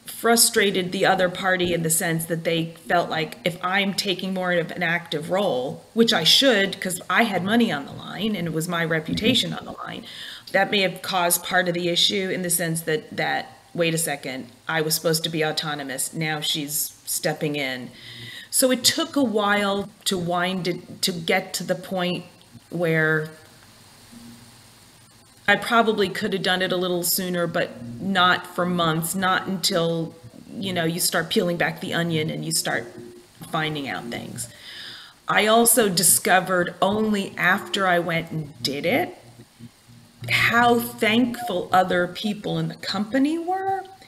frustrated 0.07 0.93
the 0.93 1.05
other 1.05 1.29
party 1.29 1.75
in 1.75 1.83
the 1.83 1.91
sense 1.91 2.25
that 2.27 2.45
they 2.45 2.75
felt 2.89 3.11
like 3.11 3.39
if 3.45 3.59
I'm 3.63 3.93
taking 3.93 4.33
more 4.33 4.53
of 4.53 4.71
an 4.71 4.83
active 4.83 5.31
role, 5.31 5.85
which 5.95 6.13
I 6.13 6.25
should 6.25 6.73
because 6.73 7.01
I 7.11 7.25
had 7.25 7.45
money 7.45 7.71
on 7.73 7.85
the 7.85 7.93
line 7.93 8.35
and 8.37 8.47
it 8.47 8.55
was 8.55 8.69
my 8.69 8.85
reputation 8.85 9.53
on 9.53 9.65
the 9.67 9.73
line, 9.73 10.05
that 10.53 10.71
may 10.71 10.81
have 10.81 11.03
caused 11.03 11.43
part 11.43 11.69
of 11.69 11.75
the 11.75 11.89
issue 11.89 12.31
in 12.31 12.43
the 12.43 12.51
sense 12.51 12.83
that 12.83 13.15
that 13.17 13.54
wait 13.75 13.93
a 13.93 13.99
second, 13.99 14.47
I 14.69 14.81
was 14.81 14.95
supposed 14.95 15.25
to 15.25 15.29
be 15.29 15.45
autonomous, 15.45 16.15
now 16.15 16.41
she's 16.41 16.97
stepping 17.05 17.57
in. 17.57 17.91
So 18.51 18.71
it 18.71 18.85
took 18.85 19.17
a 19.17 19.23
while 19.23 19.91
to 20.05 20.17
wind 20.17 20.69
it 20.69 21.03
to 21.03 21.13
get 21.13 21.53
to 21.55 21.65
the 21.65 21.75
point 21.75 22.25
where 22.71 23.31
I 25.47 25.57
probably 25.57 26.09
could 26.09 26.33
have 26.33 26.43
done 26.43 26.63
it 26.63 26.73
a 26.73 26.77
little 26.77 27.03
sooner, 27.03 27.47
but 27.47 27.83
not 28.01 28.47
for 28.47 28.65
months, 28.65 29.15
not 29.15 29.47
until, 29.47 30.15
you 30.57 30.73
know, 30.73 30.85
you 30.85 31.01
start 31.01 31.29
peeling 31.29 31.57
back 31.57 31.81
the 31.81 31.93
onion 31.93 32.31
and 32.31 32.45
you 32.45 32.53
start 32.53 32.87
finding 33.51 33.89
out 33.89 34.05
things. 34.05 34.49
I 35.29 35.47
also 35.47 35.89
discovered 35.89 36.75
only 36.81 37.35
after 37.37 37.87
I 37.87 37.99
went 37.99 38.31
and 38.31 38.63
did 38.63 38.87
it 38.87 39.19
how 40.31 40.79
thankful 40.79 41.69
other 41.73 42.07
people 42.07 42.59
in 42.59 42.69
the 42.69 42.75
company 42.77 43.39
were 43.39 43.54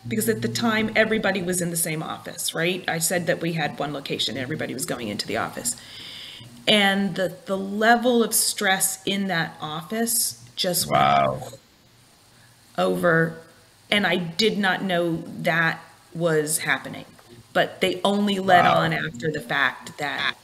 because 0.08 0.28
at 0.28 0.42
the 0.42 0.48
time 0.48 0.90
everybody 0.96 1.42
was 1.42 1.60
in 1.60 1.70
the 1.70 1.76
same 1.76 2.02
office, 2.02 2.54
right? 2.54 2.84
I 2.88 2.98
said 2.98 3.26
that 3.26 3.40
we 3.40 3.54
had 3.54 3.78
one 3.78 3.92
location, 3.92 4.36
everybody 4.36 4.74
was 4.74 4.86
going 4.86 5.08
into 5.08 5.26
the 5.26 5.36
office. 5.36 5.76
And 6.68 7.14
the 7.16 7.36
the 7.46 7.58
level 7.58 8.22
of 8.24 8.34
stress 8.34 9.02
in 9.04 9.28
that 9.28 9.56
office 9.60 10.44
just 10.56 10.86
went 10.86 10.94
Wow. 10.94 11.52
over 12.78 13.38
and 13.90 14.06
I 14.06 14.16
did 14.16 14.58
not 14.58 14.82
know 14.82 15.18
that 15.42 15.80
was 16.14 16.58
happening. 16.58 17.04
But 17.52 17.80
they 17.80 18.00
only 18.04 18.38
let 18.38 18.66
Wow. 18.66 18.74
on 18.74 18.92
after 18.92 19.30
the 19.30 19.40
fact 19.40 19.98
that 19.98 20.36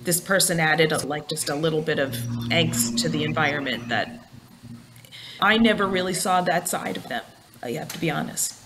this 0.00 0.20
person 0.20 0.60
added 0.60 0.92
a, 0.92 0.98
like 1.06 1.28
just 1.28 1.48
a 1.48 1.54
little 1.54 1.82
bit 1.82 1.98
of 1.98 2.28
angst 2.50 2.96
to 2.98 3.08
the 3.08 3.24
environment 3.24 3.88
that 3.88 4.28
I 5.40 5.58
never 5.58 5.86
really 5.86 6.14
saw 6.14 6.40
that 6.42 6.68
side 6.68 6.96
of 6.96 7.08
them. 7.08 7.24
I 7.62 7.72
have 7.72 7.92
to 7.92 7.98
be 7.98 8.10
honest. 8.10 8.61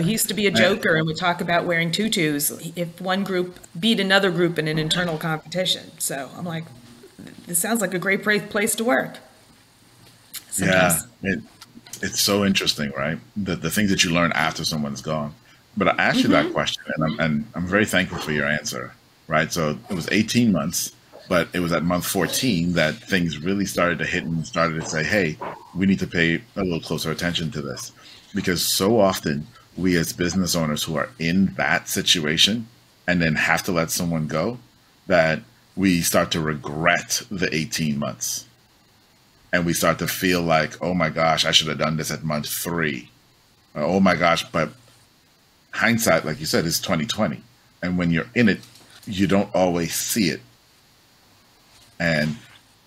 He 0.00 0.12
used 0.12 0.28
to 0.28 0.34
be 0.34 0.46
a 0.46 0.50
joker 0.50 0.94
and 0.94 1.06
would 1.06 1.16
talk 1.16 1.40
about 1.40 1.64
wearing 1.64 1.90
tutus 1.90 2.50
if 2.76 3.00
one 3.00 3.24
group 3.24 3.58
beat 3.78 3.98
another 3.98 4.30
group 4.30 4.58
in 4.58 4.68
an 4.68 4.78
internal 4.78 5.18
competition. 5.18 5.90
So 5.98 6.30
I'm 6.36 6.44
like, 6.44 6.64
this 7.46 7.58
sounds 7.58 7.80
like 7.80 7.94
a 7.94 7.98
great 7.98 8.22
place 8.22 8.76
to 8.76 8.84
work. 8.84 9.18
Yeah, 10.56 11.00
it, 11.22 11.40
it's 12.02 12.20
so 12.20 12.44
interesting, 12.44 12.92
right? 12.96 13.18
The 13.36 13.56
the 13.56 13.70
things 13.70 13.90
that 13.90 14.04
you 14.04 14.10
learn 14.10 14.32
after 14.32 14.64
someone's 14.64 15.02
gone. 15.02 15.34
But 15.76 15.88
I 15.88 16.02
asked 16.02 16.22
you 16.22 16.28
that 16.28 16.46
mm-hmm. 16.46 16.54
question, 16.54 16.82
and 16.96 17.04
I'm 17.04 17.20
and 17.20 17.46
I'm 17.54 17.66
very 17.66 17.84
thankful 17.84 18.18
for 18.18 18.32
your 18.32 18.46
answer, 18.46 18.92
right? 19.26 19.52
So 19.52 19.78
it 19.88 19.94
was 19.94 20.08
18 20.10 20.52
months, 20.52 20.92
but 21.28 21.48
it 21.52 21.60
was 21.60 21.72
at 21.72 21.84
month 21.84 22.06
14 22.06 22.72
that 22.72 22.94
things 22.94 23.38
really 23.38 23.66
started 23.66 23.98
to 23.98 24.04
hit 24.04 24.24
and 24.24 24.46
started 24.46 24.80
to 24.80 24.88
say, 24.88 25.04
"Hey, 25.04 25.36
we 25.74 25.86
need 25.86 26.00
to 26.00 26.06
pay 26.06 26.40
a 26.56 26.62
little 26.62 26.80
closer 26.80 27.10
attention 27.10 27.50
to 27.52 27.62
this," 27.62 27.92
because 28.34 28.62
so 28.62 29.00
often 29.00 29.46
we 29.78 29.96
as 29.96 30.12
business 30.12 30.54
owners 30.56 30.82
who 30.84 30.96
are 30.96 31.08
in 31.18 31.54
that 31.54 31.88
situation 31.88 32.66
and 33.06 33.22
then 33.22 33.36
have 33.36 33.62
to 33.62 33.72
let 33.72 33.90
someone 33.90 34.26
go, 34.26 34.58
that 35.06 35.40
we 35.76 36.02
start 36.02 36.30
to 36.32 36.40
regret 36.40 37.22
the 37.30 37.48
18 37.54 37.98
months 37.98 38.44
and 39.52 39.64
we 39.64 39.72
start 39.72 39.98
to 39.98 40.06
feel 40.06 40.42
like, 40.42 40.80
oh 40.82 40.94
my 40.94 41.08
gosh, 41.08 41.44
I 41.44 41.52
should 41.52 41.68
have 41.68 41.78
done 41.78 41.96
this 41.96 42.10
at 42.10 42.22
month 42.22 42.48
three. 42.48 43.10
Or, 43.74 43.82
oh 43.82 44.00
my 44.00 44.14
gosh, 44.14 44.44
but 44.50 44.70
hindsight, 45.72 46.24
like 46.24 46.40
you 46.40 46.46
said, 46.46 46.66
is 46.66 46.80
twenty 46.80 47.06
twenty, 47.06 47.42
and 47.82 47.96
when 47.96 48.10
you're 48.10 48.30
in 48.34 48.48
it, 48.48 48.60
you 49.06 49.26
don't 49.26 49.54
always 49.54 49.94
see 49.94 50.28
it. 50.28 50.40
And 51.98 52.36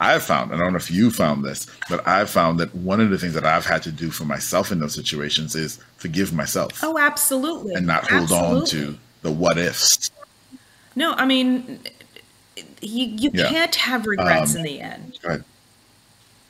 I've 0.02 0.24
found, 0.24 0.52
I 0.54 0.58
don't 0.58 0.72
know 0.74 0.78
if 0.78 0.90
you 0.90 1.12
found 1.12 1.46
this, 1.46 1.68
but 1.88 2.06
I've 2.08 2.30
found 2.30 2.60
that 2.60 2.74
one 2.74 3.00
of 3.00 3.12
the 3.12 3.18
things 3.20 3.36
that 3.36 3.46
I've 3.46 3.68
had 3.68 3.84
to 3.84 3.92
do 3.92 4.10
for 4.10 4.26
myself 4.26 4.72
in 4.72 4.80
those 4.80 4.96
situations 4.96 5.56
is 5.56 5.78
forgive 5.98 6.34
myself 6.34 6.84
Oh, 6.84 6.98
absolutely. 6.98 7.76
and 7.76 7.86
not 7.86 8.10
hold 8.10 8.32
on 8.32 8.66
to 8.68 8.98
the 9.22 9.32
what 9.32 9.58
ifs. 9.60 10.10
No, 10.96 11.14
I 11.14 11.26
mean, 11.26 11.80
you, 12.82 13.06
you 13.06 13.30
Yeah. 13.32 13.50
can't 13.50 13.76
have 13.76 14.08
regrets 14.08 14.52
Um, 14.56 14.58
in 14.58 14.64
the 14.64 14.82
end, 14.82 15.20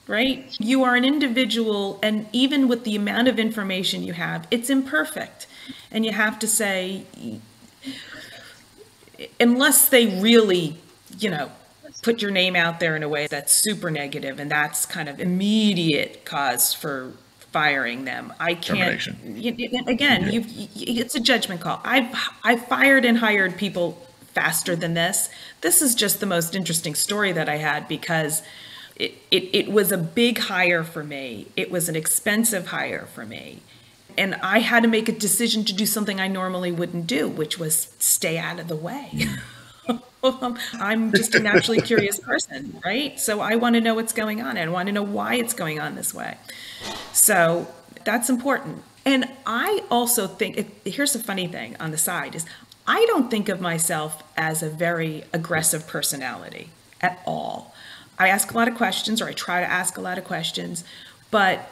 right? 0.07 0.45
You 0.59 0.83
are 0.83 0.95
an 0.95 1.05
individual, 1.05 1.99
and 2.01 2.27
even 2.33 2.67
with 2.67 2.83
the 2.85 2.95
amount 2.95 3.27
of 3.27 3.37
information 3.37 4.01
you 4.03 4.13
have, 4.13 4.47
it's 4.49 4.69
imperfect. 4.69 5.47
And 5.91 6.05
you 6.05 6.11
have 6.13 6.39
to 6.39 6.47
say, 6.47 7.03
unless 9.39 9.89
they 9.89 10.07
really, 10.19 10.77
you 11.19 11.29
know, 11.29 11.51
put 12.01 12.21
your 12.21 12.31
name 12.31 12.55
out 12.55 12.79
there 12.79 12.95
in 12.95 13.03
a 13.03 13.09
way 13.09 13.27
that's 13.27 13.53
super 13.53 13.91
negative 13.91 14.39
and 14.39 14.49
that's 14.49 14.85
kind 14.85 15.07
of 15.09 15.19
immediate 15.19 16.25
cause 16.25 16.73
for 16.73 17.11
firing 17.51 18.05
them. 18.05 18.33
I 18.39 18.53
can't. 18.55 19.01
Termination. 19.01 19.17
y- 19.37 19.69
y- 19.73 19.83
Again, 19.87 20.31
you 20.31 20.45
it's 20.75 21.15
a 21.15 21.19
judgment 21.19 21.61
call. 21.61 21.79
I've 21.83 22.13
I've 22.43 22.65
fired 22.67 23.05
and 23.05 23.17
hired 23.17 23.57
people 23.57 24.01
faster 24.33 24.75
than 24.75 24.93
this. 24.93 25.29
This 25.61 25.81
is 25.81 25.93
just 25.93 26.19
the 26.19 26.25
most 26.25 26.55
interesting 26.55 26.95
story 26.95 27.31
that 27.33 27.49
I 27.49 27.57
had 27.57 27.87
because 27.87 28.41
it, 28.95 29.13
it, 29.29 29.49
it 29.53 29.71
was 29.71 29.91
a 29.91 29.97
big 29.97 30.37
hire 30.39 30.83
for 30.83 31.03
me. 31.03 31.47
It 31.57 31.69
was 31.71 31.89
an 31.89 31.95
expensive 31.95 32.67
hire 32.67 33.07
for 33.13 33.25
me. 33.25 33.61
And 34.17 34.35
I 34.35 34.59
had 34.59 34.83
to 34.83 34.89
make 34.89 35.07
a 35.09 35.13
decision 35.13 35.63
to 35.65 35.73
do 35.73 35.85
something 35.85 36.19
I 36.19 36.27
normally 36.27 36.71
wouldn't 36.71 37.07
do, 37.07 37.27
which 37.29 37.57
was 37.57 37.93
stay 37.99 38.37
out 38.37 38.59
of 38.59 38.67
the 38.67 38.75
way. 38.75 39.09
Mm. 39.13 39.39
I'm 40.73 41.11
just 41.11 41.35
a 41.35 41.39
naturally 41.39 41.81
curious 41.81 42.19
person, 42.19 42.79
right? 42.85 43.19
So 43.19 43.39
I 43.39 43.55
want 43.55 43.75
to 43.75 43.81
know 43.81 43.95
what's 43.95 44.13
going 44.13 44.41
on. 44.41 44.57
and 44.57 44.71
want 44.71 44.87
to 44.87 44.93
know 44.93 45.03
why 45.03 45.35
it's 45.35 45.53
going 45.53 45.79
on 45.79 45.95
this 45.95 46.13
way. 46.13 46.37
So 47.13 47.67
that's 48.03 48.29
important. 48.29 48.83
And 49.05 49.25
I 49.45 49.83
also 49.89 50.27
think 50.27 50.57
it, 50.57 50.67
here's 50.85 51.15
a 51.15 51.19
funny 51.19 51.47
thing 51.47 51.75
on 51.79 51.91
the 51.91 51.97
side 51.97 52.35
is 52.35 52.45
I 52.87 53.05
don't 53.05 53.31
think 53.31 53.49
of 53.49 53.59
myself 53.61 54.23
as 54.37 54.61
a 54.61 54.69
very 54.69 55.23
aggressive 55.33 55.87
personality 55.87 56.69
at 56.99 57.21
all. 57.25 57.73
I 58.19 58.27
ask 58.27 58.51
a 58.51 58.55
lot 58.55 58.67
of 58.67 58.75
questions 58.75 59.21
or 59.21 59.27
I 59.27 59.33
try 59.33 59.61
to 59.61 59.69
ask 59.69 59.97
a 59.97 60.01
lot 60.01 60.17
of 60.17 60.23
questions, 60.23 60.83
but 61.31 61.67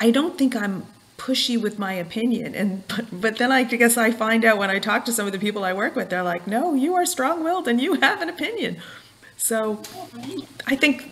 I 0.00 0.10
don't 0.10 0.38
think 0.38 0.56
I'm 0.56 0.86
pushy 1.16 1.60
with 1.60 1.78
my 1.78 1.92
opinion. 1.92 2.54
And 2.54 2.86
but, 2.88 3.06
but 3.12 3.36
then 3.38 3.52
I 3.52 3.64
guess 3.64 3.96
I 3.96 4.10
find 4.10 4.44
out 4.44 4.58
when 4.58 4.70
I 4.70 4.78
talk 4.78 5.04
to 5.06 5.12
some 5.12 5.26
of 5.26 5.32
the 5.32 5.38
people 5.38 5.64
I 5.64 5.72
work 5.72 5.96
with, 5.96 6.10
they're 6.10 6.22
like, 6.22 6.46
"No, 6.46 6.74
you 6.74 6.94
are 6.94 7.06
strong-willed 7.06 7.68
and 7.68 7.80
you 7.80 7.94
have 7.94 8.20
an 8.20 8.28
opinion." 8.28 8.76
So 9.36 9.82
I 10.66 10.76
think 10.76 11.10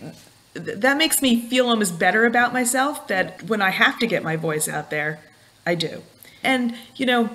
th- 0.53 0.79
that 0.79 0.97
makes 0.97 1.21
me 1.21 1.41
feel 1.41 1.67
almost 1.69 1.99
better 1.99 2.25
about 2.25 2.53
myself 2.53 3.07
that 3.07 3.43
when 3.43 3.61
I 3.61 3.69
have 3.69 3.99
to 3.99 4.07
get 4.07 4.23
my 4.23 4.35
voice 4.35 4.67
out 4.67 4.89
there, 4.89 5.19
I 5.65 5.75
do. 5.75 6.03
And 6.43 6.75
you 6.95 7.05
know, 7.05 7.29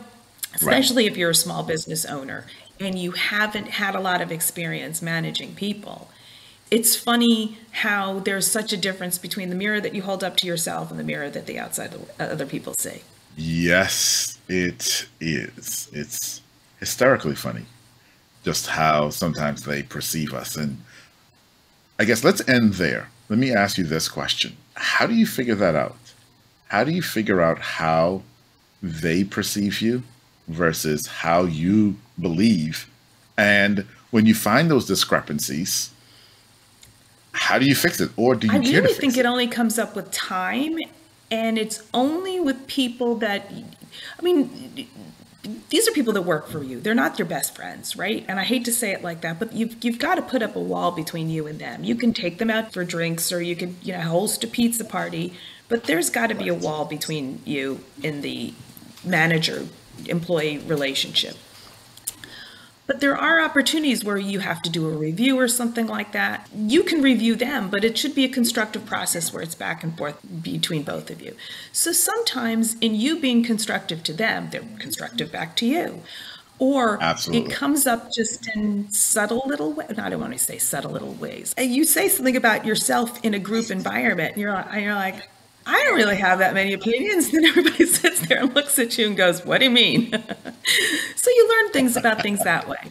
especially 0.55 1.07
if 1.07 1.17
you're 1.17 1.31
a 1.31 1.35
small 1.35 1.63
business 1.63 2.05
owner 2.05 2.47
and 2.79 2.99
you 2.99 3.13
haven't 3.13 3.69
had 3.69 3.95
a 3.95 4.01
lot 4.01 4.21
of 4.21 4.33
experience 4.33 5.03
managing 5.03 5.55
people, 5.55 6.11
it's 6.71 6.97
funny 6.97 7.59
how 7.73 8.21
there's 8.21 8.47
such 8.47 8.73
a 8.73 8.77
difference 8.77 9.19
between 9.19 9.49
the 9.49 9.57
mirror 9.57 9.81
that 9.81 9.95
you 9.95 10.03
hold 10.03 10.23
up 10.23 10.37
to 10.39 10.47
yourself 10.47 10.91
and 10.91 10.99
the 11.01 11.05
mirror 11.05 11.29
that 11.31 11.47
the 11.47 11.59
outside 11.59 11.95
other 12.19 12.47
people 12.47 12.75
see. 12.79 13.03
Yes, 13.37 14.39
It 14.49 15.07
is. 15.21 15.89
It's 15.93 16.43
hysterically 16.79 17.35
funny 17.35 17.65
just 18.45 18.67
how 18.69 19.11
sometimes 19.11 19.65
they 19.65 19.83
perceive 19.83 20.33
us. 20.33 20.57
And 20.57 20.79
I 21.99 22.05
guess 22.05 22.25
let's 22.25 22.47
end 22.49 22.75
there. 22.75 23.11
Let 23.29 23.39
me 23.39 23.55
ask 23.55 23.79
you 23.79 23.85
this 23.85 24.09
question 24.09 24.57
How 24.75 25.07
do 25.07 25.15
you 25.15 25.27
figure 25.27 25.55
that 25.55 25.75
out? 25.75 25.97
How 26.69 26.85
do 26.85 26.91
you 26.91 27.03
figure 27.03 27.41
out 27.41 27.59
how 27.59 28.23
they 28.83 29.25
perceive 29.25 29.81
you 29.81 30.03
versus 30.49 31.07
how 31.07 31.45
you 31.45 31.97
believe? 32.21 32.89
And 33.37 33.87
when 34.11 34.27
you 34.27 34.35
find 34.35 34.71
those 34.71 34.87
discrepancies, 34.87 35.91
how 37.33 37.59
do 37.59 37.67
you 37.67 37.75
fix 37.75 38.01
it? 38.01 38.11
Or 38.17 38.35
do 38.35 38.47
you 38.47 38.53
I 38.53 38.59
care 38.59 38.83
really 38.83 38.95
think 38.95 39.13
fix 39.13 39.19
it 39.19 39.27
only 39.27 39.47
comes 39.47 39.79
up 39.79 39.95
with 39.95 40.11
time, 40.11 40.79
and 41.31 41.59
it's 41.59 41.83
only 41.95 42.41
with 42.41 42.67
people 42.67 43.17
that, 43.17 43.51
I 44.19 44.23
mean, 44.23 44.89
these 45.71 45.89
are 45.89 45.93
people 45.93 46.13
that 46.13 46.23
work 46.23 46.49
for 46.49 46.63
you. 46.63 46.81
They're 46.81 46.95
not 46.95 47.19
your 47.19 47.27
best 47.27 47.55
friends, 47.55 47.97
right? 47.97 48.25
And 48.29 48.39
I 48.39 48.45
hate 48.45 48.65
to 48.67 48.73
say 48.73 48.93
it 48.93 49.03
like 49.03 49.23
that, 49.23 49.39
but 49.39 49.53
you've 49.53 49.83
you've 49.83 49.99
got 49.99 50.17
to 50.17 50.23
put 50.23 50.43
up 50.43 50.55
a 50.55 50.61
wall 50.61 50.91
between 50.91 51.31
you 51.31 51.47
and 51.47 51.59
them. 51.59 51.85
You 51.85 51.95
can 51.95 52.13
take 52.13 52.39
them 52.39 52.51
out 52.51 52.73
for 52.73 52.85
drinks, 52.85 53.33
or 53.33 53.41
you 53.41 53.57
could 53.57 53.77
you 53.83 53.95
know 53.95 54.01
host 54.01 54.45
a 54.45 54.47
pizza 54.47 54.85
party, 54.85 55.33
but 55.69 55.85
there's 55.85 56.11
got 56.11 56.29
to 56.29 56.35
be 56.35 56.49
a 56.49 56.55
wall 56.55 56.85
between 56.85 57.41
you 57.45 57.81
and 58.05 58.23
the 58.23 58.53
manager 59.05 59.67
employee 60.07 60.59
relationship. 60.59 61.37
But 62.91 62.99
there 62.99 63.17
are 63.17 63.41
opportunities 63.41 64.03
where 64.03 64.17
you 64.17 64.41
have 64.41 64.63
to 64.63 64.69
do 64.69 64.89
a 64.89 64.93
review 64.93 65.39
or 65.39 65.47
something 65.47 65.87
like 65.87 66.11
that. 66.11 66.49
You 66.53 66.83
can 66.83 67.03
review 67.03 67.37
them, 67.37 67.71
but 67.71 67.85
it 67.85 67.97
should 67.97 68.17
be 68.17 68.25
a 68.25 68.29
constructive 68.29 68.85
process 68.85 69.33
where 69.33 69.45
it's 69.45 69.55
back 69.55 69.85
and 69.85 69.97
forth 69.97 70.19
between 70.43 70.83
both 70.83 71.09
of 71.09 71.23
you. 71.23 71.37
So 71.71 71.93
sometimes, 71.93 72.75
in 72.81 72.97
you 72.97 73.21
being 73.21 73.45
constructive 73.45 74.03
to 74.03 74.13
them, 74.13 74.49
they're 74.51 74.65
constructive 74.81 75.31
back 75.31 75.55
to 75.59 75.67
you. 75.67 76.03
Or 76.59 77.01
Absolutely. 77.01 77.53
it 77.53 77.55
comes 77.55 77.87
up 77.87 78.11
just 78.13 78.49
in 78.57 78.91
subtle 78.91 79.45
little 79.47 79.73
ways. 79.73 79.97
I 79.97 80.11
don't 80.11 80.21
want 80.21 80.33
to 80.33 80.39
say 80.41 80.59
subtle 80.59 80.91
little 80.91 81.15
ways. 81.15 81.55
Uh, 81.57 81.63
you 81.63 81.85
say 81.85 82.09
something 82.09 82.35
about 82.35 82.67
yourself 82.67 83.25
in 83.25 83.35
a 83.35 83.39
group 83.39 83.71
environment, 83.71 84.33
and 84.33 84.43
you're 84.43 84.53
like, 84.53 84.67
and 84.73 84.83
you're 84.83 84.95
like 84.95 85.29
I 85.65 85.85
don't 85.85 85.95
really 85.95 86.17
have 86.17 86.41
that 86.41 86.55
many 86.55 86.73
opinions. 86.73 87.31
Then 87.33 87.45
everybody 87.45 87.87
sits 87.87 88.27
there 88.27 88.41
and 88.41 88.55
looks 88.55 88.79
at 88.81 88.99
you 88.99 89.07
and 89.07 89.17
goes, 89.17 89.45
What 89.45 89.59
do 89.59 89.67
you 89.67 89.71
mean? 89.71 90.13
so 91.17 91.31
you 91.31 91.49
learn 91.49 91.73
things 91.73 91.97
about 91.97 92.23
things 92.23 92.43
that 92.45 92.69
way. 92.69 92.91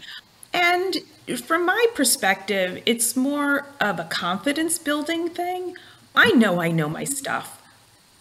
And 0.54 0.98
from 1.44 1.66
my 1.66 1.86
perspective, 1.94 2.82
it's 2.86 3.16
more 3.16 3.68
of 3.80 4.00
a 4.00 4.06
confidence 4.06 4.78
building 4.80 5.30
thing. 5.30 5.76
I 6.16 6.32
know 6.32 6.60
I 6.60 6.72
know 6.72 6.90
my 6.90 7.04
stuff. 7.04 7.62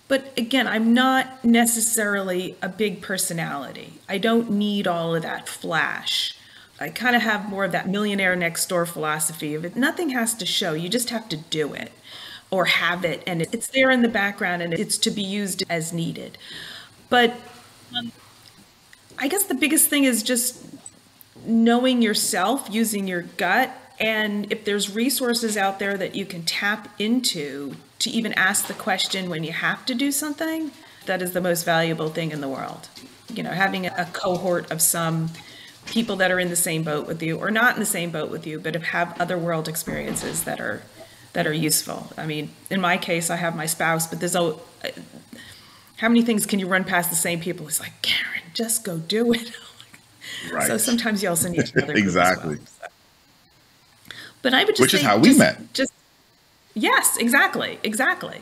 But 0.09 0.33
again, 0.39 0.67
I'm 0.67 0.95
not 0.95 1.45
necessarily 1.45 2.57
a 2.63 2.69
big 2.69 3.03
personality. 3.03 3.95
I 4.09 4.19
don't 4.19 4.51
need 4.51 4.87
all 4.87 5.15
of 5.15 5.23
that 5.23 5.49
flash. 5.49 6.35
I 6.81 6.89
kind 6.89 7.15
of 7.15 7.23
have 7.23 7.49
more 7.49 7.65
of 7.65 7.73
that 7.73 7.89
millionaire 7.89 8.37
next 8.37 8.67
door 8.69 8.87
philosophy 8.87 9.55
of 9.55 9.65
it. 9.65 9.77
Nothing 9.77 10.11
has 10.11 10.35
to 10.35 10.47
show, 10.47 10.73
you 10.73 10.89
just 10.89 11.11
have 11.11 11.29
to 11.31 11.37
do 11.37 11.75
it 11.75 11.93
or 12.51 12.65
have 12.67 13.05
it 13.05 13.23
and 13.27 13.43
it's 13.43 13.69
there 13.69 13.91
in 13.91 14.03
the 14.03 14.09
background 14.09 14.63
and 14.63 14.73
it's 14.73 14.97
to 14.99 15.11
be 15.11 15.23
used 15.23 15.63
as 15.69 15.93
needed 15.93 16.39
but 17.09 17.35
um, 17.97 18.13
i 19.19 19.29
guess 19.29 19.45
the 19.45 19.55
biggest 19.55 19.89
thing 19.89 20.05
is 20.05 20.23
just 20.23 20.65
knowing 21.45 22.03
yourself 22.03 22.69
using 22.71 23.07
your 23.07 23.23
gut 23.23 23.71
and 24.01 24.51
if 24.53 24.65
there's 24.65 24.95
resources 24.95 25.57
out 25.57 25.79
there 25.79 25.97
that 25.97 26.15
you 26.15 26.25
can 26.25 26.43
tap 26.43 26.89
into 26.99 27.75
to 27.99 28.11
even 28.11 28.33
ask 28.35 28.67
the 28.67 28.75
question 28.75 29.29
when 29.29 29.45
you 29.45 29.53
have 29.53 29.85
to 29.87 29.95
do 29.95 30.11
something 30.13 30.71
that 31.07 31.23
is 31.23 31.33
the 31.33 31.41
most 31.41 31.65
valuable 31.65 32.09
thing 32.09 32.31
in 32.31 32.41
the 32.41 32.49
world 32.49 32.89
you 33.33 33.43
know 33.43 33.51
having 33.51 33.87
a 33.87 34.09
cohort 34.13 34.71
of 34.71 34.81
some 34.81 35.31
people 35.87 36.17
that 36.17 36.31
are 36.31 36.39
in 36.39 36.49
the 36.49 36.57
same 36.57 36.83
boat 36.83 37.07
with 37.07 37.23
you 37.23 37.39
or 37.39 37.51
not 37.51 37.75
in 37.75 37.81
the 37.81 37.87
same 37.87 38.11
boat 38.11 38.31
with 38.31 38.47
you 38.47 38.59
but 38.59 38.75
have 38.75 39.19
other 39.21 39.39
world 39.39 39.69
experiences 39.69 40.45
that 40.45 40.61
are 40.61 40.83
that 41.33 41.47
are 41.47 41.53
useful. 41.53 42.09
I 42.17 42.27
mean, 42.27 42.51
in 42.71 42.81
my 42.81 42.97
case, 42.97 43.31
I 43.31 43.37
have 43.37 43.55
my 43.55 43.67
spouse, 43.67 44.07
but 44.07 44.21
there's 44.21 44.35
a 44.35 44.57
how 45.97 46.09
many 46.09 46.23
things 46.23 46.47
can 46.47 46.59
you 46.59 46.67
run 46.67 46.85
past 46.85 47.11
the 47.11 47.17
same 47.17 47.41
people? 47.41 47.67
It's 47.67 47.81
like 47.81 48.01
Karen, 48.03 48.43
just 48.59 48.83
go 48.83 48.99
do 48.99 49.33
it. 49.33 49.53
right. 50.53 50.67
So 50.67 50.77
sometimes 50.77 51.23
you 51.23 51.29
also 51.29 51.49
need 51.49 51.71
another 51.75 51.93
exactly. 52.05 52.57
Well, 52.57 52.67
so. 52.67 52.87
But 54.43 54.53
I 54.53 54.65
would 54.65 54.75
just 54.77 54.81
which 54.81 54.91
say, 54.91 54.99
is 54.99 55.05
how 55.05 55.19
we 55.19 55.29
just, 55.29 55.39
met. 55.39 55.73
Just 55.73 55.93
yes, 56.75 57.17
exactly, 57.17 57.79
exactly. 57.85 58.41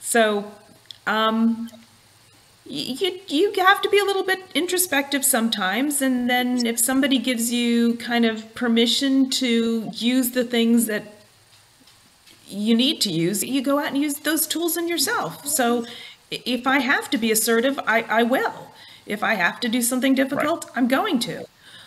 So, 0.00 0.50
um, 1.06 1.70
you 2.66 3.20
you 3.28 3.52
have 3.64 3.80
to 3.82 3.88
be 3.88 3.98
a 3.98 4.04
little 4.04 4.24
bit 4.24 4.40
introspective 4.54 5.24
sometimes 5.24 6.00
and 6.00 6.30
then 6.30 6.66
if 6.66 6.78
somebody 6.78 7.18
gives 7.18 7.52
you 7.52 7.94
kind 7.96 8.24
of 8.24 8.54
permission 8.54 9.28
to 9.28 9.90
use 9.92 10.30
the 10.30 10.44
things 10.44 10.86
that 10.86 11.04
you 12.46 12.74
need 12.74 13.00
to 13.02 13.10
use, 13.10 13.42
you 13.42 13.62
go 13.62 13.78
out 13.78 13.88
and 13.88 13.98
use 13.98 14.14
those 14.20 14.46
tools 14.46 14.76
in 14.76 14.88
yourself. 14.88 15.46
So 15.46 15.84
if 16.30 16.66
I 16.66 16.78
have 16.80 17.10
to 17.10 17.18
be 17.18 17.30
assertive, 17.30 17.78
I, 17.86 18.02
I 18.02 18.22
will. 18.22 18.73
If 19.06 19.22
I 19.22 19.34
have 19.34 19.60
to 19.60 19.68
do 19.68 19.82
something 19.82 20.14
difficult, 20.14 20.64
right. 20.64 20.72
I'm 20.76 20.88
going 20.88 21.18
to. 21.20 21.44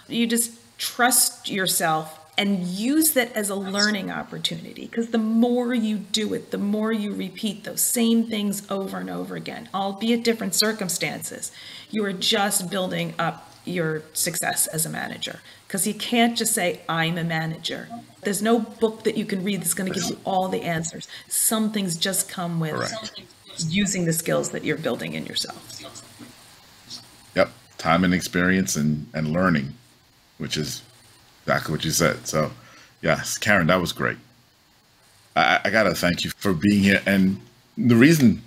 You 0.07 0.27
just 0.27 0.51
trust 0.77 1.49
yourself 1.49 2.19
and 2.37 2.65
use 2.65 3.13
that 3.13 3.31
as 3.33 3.49
a 3.49 3.55
learning 3.55 4.11
opportunity 4.11 4.85
because 4.85 5.09
the 5.09 5.17
more 5.17 5.73
you 5.73 5.97
do 5.97 6.33
it, 6.35 6.51
the 6.51 6.57
more 6.57 6.91
you 6.91 7.11
repeat 7.13 7.63
those 7.63 7.81
same 7.81 8.27
things 8.27 8.69
over 8.69 8.97
and 8.99 9.09
over 9.09 9.35
again, 9.35 9.67
albeit 9.73 10.23
different 10.23 10.53
circumstances. 10.53 11.51
You 11.89 12.05
are 12.05 12.13
just 12.13 12.69
building 12.69 13.15
up 13.17 13.51
your 13.65 14.03
success 14.13 14.67
as 14.67 14.85
a 14.85 14.89
manager 14.89 15.39
because 15.65 15.87
you 15.87 15.95
can't 15.95 16.37
just 16.37 16.53
say, 16.53 16.81
I'm 16.87 17.17
a 17.17 17.23
manager. 17.23 17.89
There's 18.21 18.41
no 18.41 18.59
book 18.59 19.03
that 19.03 19.17
you 19.17 19.25
can 19.25 19.43
read 19.43 19.61
that's 19.61 19.73
going 19.73 19.91
to 19.91 19.99
give 19.99 20.09
you 20.09 20.19
all 20.23 20.47
the 20.47 20.61
answers. 20.61 21.07
Some 21.27 21.71
things 21.71 21.97
just 21.97 22.29
come 22.29 22.59
with 22.59 22.73
Correct. 22.73 23.23
using 23.67 24.05
the 24.05 24.13
skills 24.13 24.51
that 24.51 24.63
you're 24.63 24.77
building 24.77 25.13
in 25.13 25.25
yourself. 25.25 25.81
Yep, 27.37 27.49
time 27.77 28.03
and 28.03 28.13
experience 28.13 28.75
and 28.75 29.07
and 29.13 29.31
learning, 29.31 29.73
which 30.37 30.57
is 30.57 30.81
exactly 31.43 31.71
what 31.71 31.85
you 31.85 31.91
said. 31.91 32.27
So, 32.27 32.51
yes, 33.01 33.37
Karen, 33.37 33.67
that 33.67 33.79
was 33.79 33.93
great. 33.93 34.17
I, 35.35 35.61
I 35.63 35.69
gotta 35.69 35.95
thank 35.95 36.25
you 36.25 36.31
for 36.31 36.53
being 36.53 36.83
here, 36.83 37.01
and 37.05 37.39
the 37.77 37.95
reason 37.95 38.41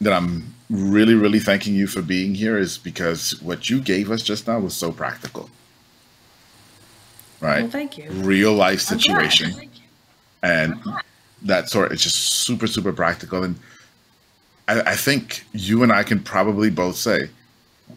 that 0.00 0.12
I'm 0.12 0.54
really, 0.68 1.14
really 1.14 1.40
thanking 1.40 1.74
you 1.74 1.86
for 1.86 2.02
being 2.02 2.34
here 2.34 2.58
is 2.58 2.76
because 2.76 3.40
what 3.40 3.70
you 3.70 3.80
gave 3.80 4.10
us 4.10 4.22
just 4.22 4.46
now 4.46 4.58
was 4.58 4.74
so 4.76 4.92
practical 4.92 5.48
right? 7.40 7.62
Well, 7.62 7.70
thank 7.70 7.98
you. 7.98 8.10
Real 8.10 8.52
life 8.52 8.80
situation. 8.80 9.70
And 10.42 10.80
that 11.42 11.68
sort 11.68 11.92
it's 11.92 12.02
just 12.02 12.16
super, 12.16 12.66
super 12.66 12.92
practical. 12.92 13.44
And 13.44 13.56
I, 14.66 14.80
I 14.80 14.96
think 14.96 15.44
you 15.52 15.82
and 15.82 15.92
I 15.92 16.02
can 16.02 16.20
probably 16.20 16.70
both 16.70 16.96
say, 16.96 17.30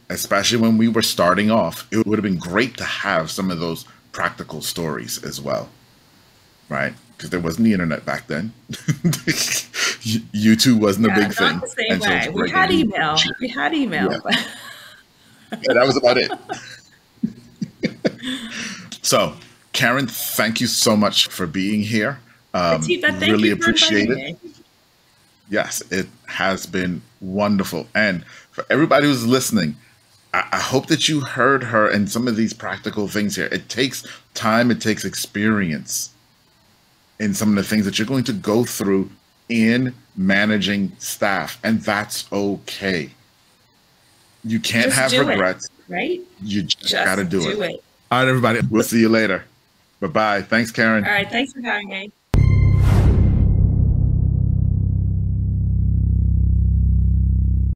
especially 0.09 0.59
when 0.59 0.77
we 0.77 0.87
were 0.87 1.01
starting 1.01 1.51
off, 1.51 1.87
it 1.91 2.05
would 2.05 2.17
have 2.17 2.23
been 2.23 2.37
great 2.37 2.77
to 2.77 2.83
have 2.83 3.31
some 3.31 3.51
of 3.51 3.59
those 3.59 3.85
practical 4.11 4.61
stories 4.61 5.23
as 5.23 5.39
well. 5.39 5.69
Right? 6.69 6.93
Because 7.15 7.29
there 7.29 7.39
wasn't 7.39 7.65
the 7.65 7.73
internet 7.73 8.05
back 8.05 8.27
then. 8.27 8.53
YouTube 8.71 10.79
wasn't 10.79 11.07
yeah, 11.07 11.13
a 11.13 11.27
big 11.27 11.33
thing. 11.33 11.61
Same 11.67 11.99
way. 11.99 12.21
So 12.25 12.31
we 12.31 12.49
had 12.49 12.71
email. 12.71 13.17
We 13.39 13.47
had 13.47 13.73
email. 13.73 14.11
Yeah. 14.11 14.19
yeah, 15.51 15.73
that 15.73 15.85
was 15.85 15.97
about 15.97 16.17
it. 16.17 16.31
So, 19.01 19.33
Karen, 19.73 20.07
thank 20.07 20.61
you 20.61 20.67
so 20.67 20.95
much 20.95 21.27
for 21.27 21.47
being 21.47 21.81
here. 21.81 22.19
Um, 22.53 22.81
really 22.81 23.51
appreciate 23.51 24.09
it. 24.09 24.15
Me. 24.15 24.37
Yes, 25.49 25.81
it 25.91 26.07
has 26.31 26.65
been 26.65 27.01
wonderful. 27.19 27.87
And 27.93 28.25
for 28.51 28.65
everybody 28.69 29.07
who's 29.07 29.25
listening, 29.25 29.75
I, 30.33 30.47
I 30.53 30.59
hope 30.59 30.87
that 30.87 31.07
you 31.07 31.21
heard 31.21 31.63
her 31.63 31.87
and 31.87 32.09
some 32.09 32.27
of 32.27 32.35
these 32.35 32.53
practical 32.53 33.07
things 33.07 33.35
here. 33.35 33.49
It 33.51 33.69
takes 33.69 34.05
time, 34.33 34.71
it 34.71 34.81
takes 34.81 35.05
experience 35.05 36.11
in 37.19 37.33
some 37.33 37.49
of 37.49 37.55
the 37.55 37.63
things 37.63 37.85
that 37.85 37.99
you're 37.99 38.07
going 38.07 38.23
to 38.25 38.33
go 38.33 38.63
through 38.63 39.09
in 39.49 39.93
managing 40.15 40.91
staff, 40.97 41.59
and 41.63 41.81
that's 41.81 42.31
okay. 42.31 43.11
You 44.43 44.59
can't 44.59 44.91
just 44.91 45.13
have 45.13 45.27
regrets, 45.27 45.65
it, 45.65 45.93
right? 45.93 46.21
You 46.41 46.63
just, 46.63 46.79
just 46.79 46.93
got 46.93 47.15
to 47.15 47.23
do, 47.23 47.41
do 47.41 47.61
it. 47.61 47.71
it. 47.71 47.83
All 48.11 48.19
right, 48.19 48.27
everybody. 48.27 48.59
We'll 48.69 48.83
see 48.83 48.99
you 48.99 49.09
later. 49.09 49.45
Bye 49.99 50.07
bye. 50.07 50.41
Thanks, 50.41 50.71
Karen. 50.71 51.05
All 51.05 51.11
right. 51.11 51.29
Thanks 51.29 51.53
for 51.53 51.61
having 51.61 51.89
me. 51.89 52.11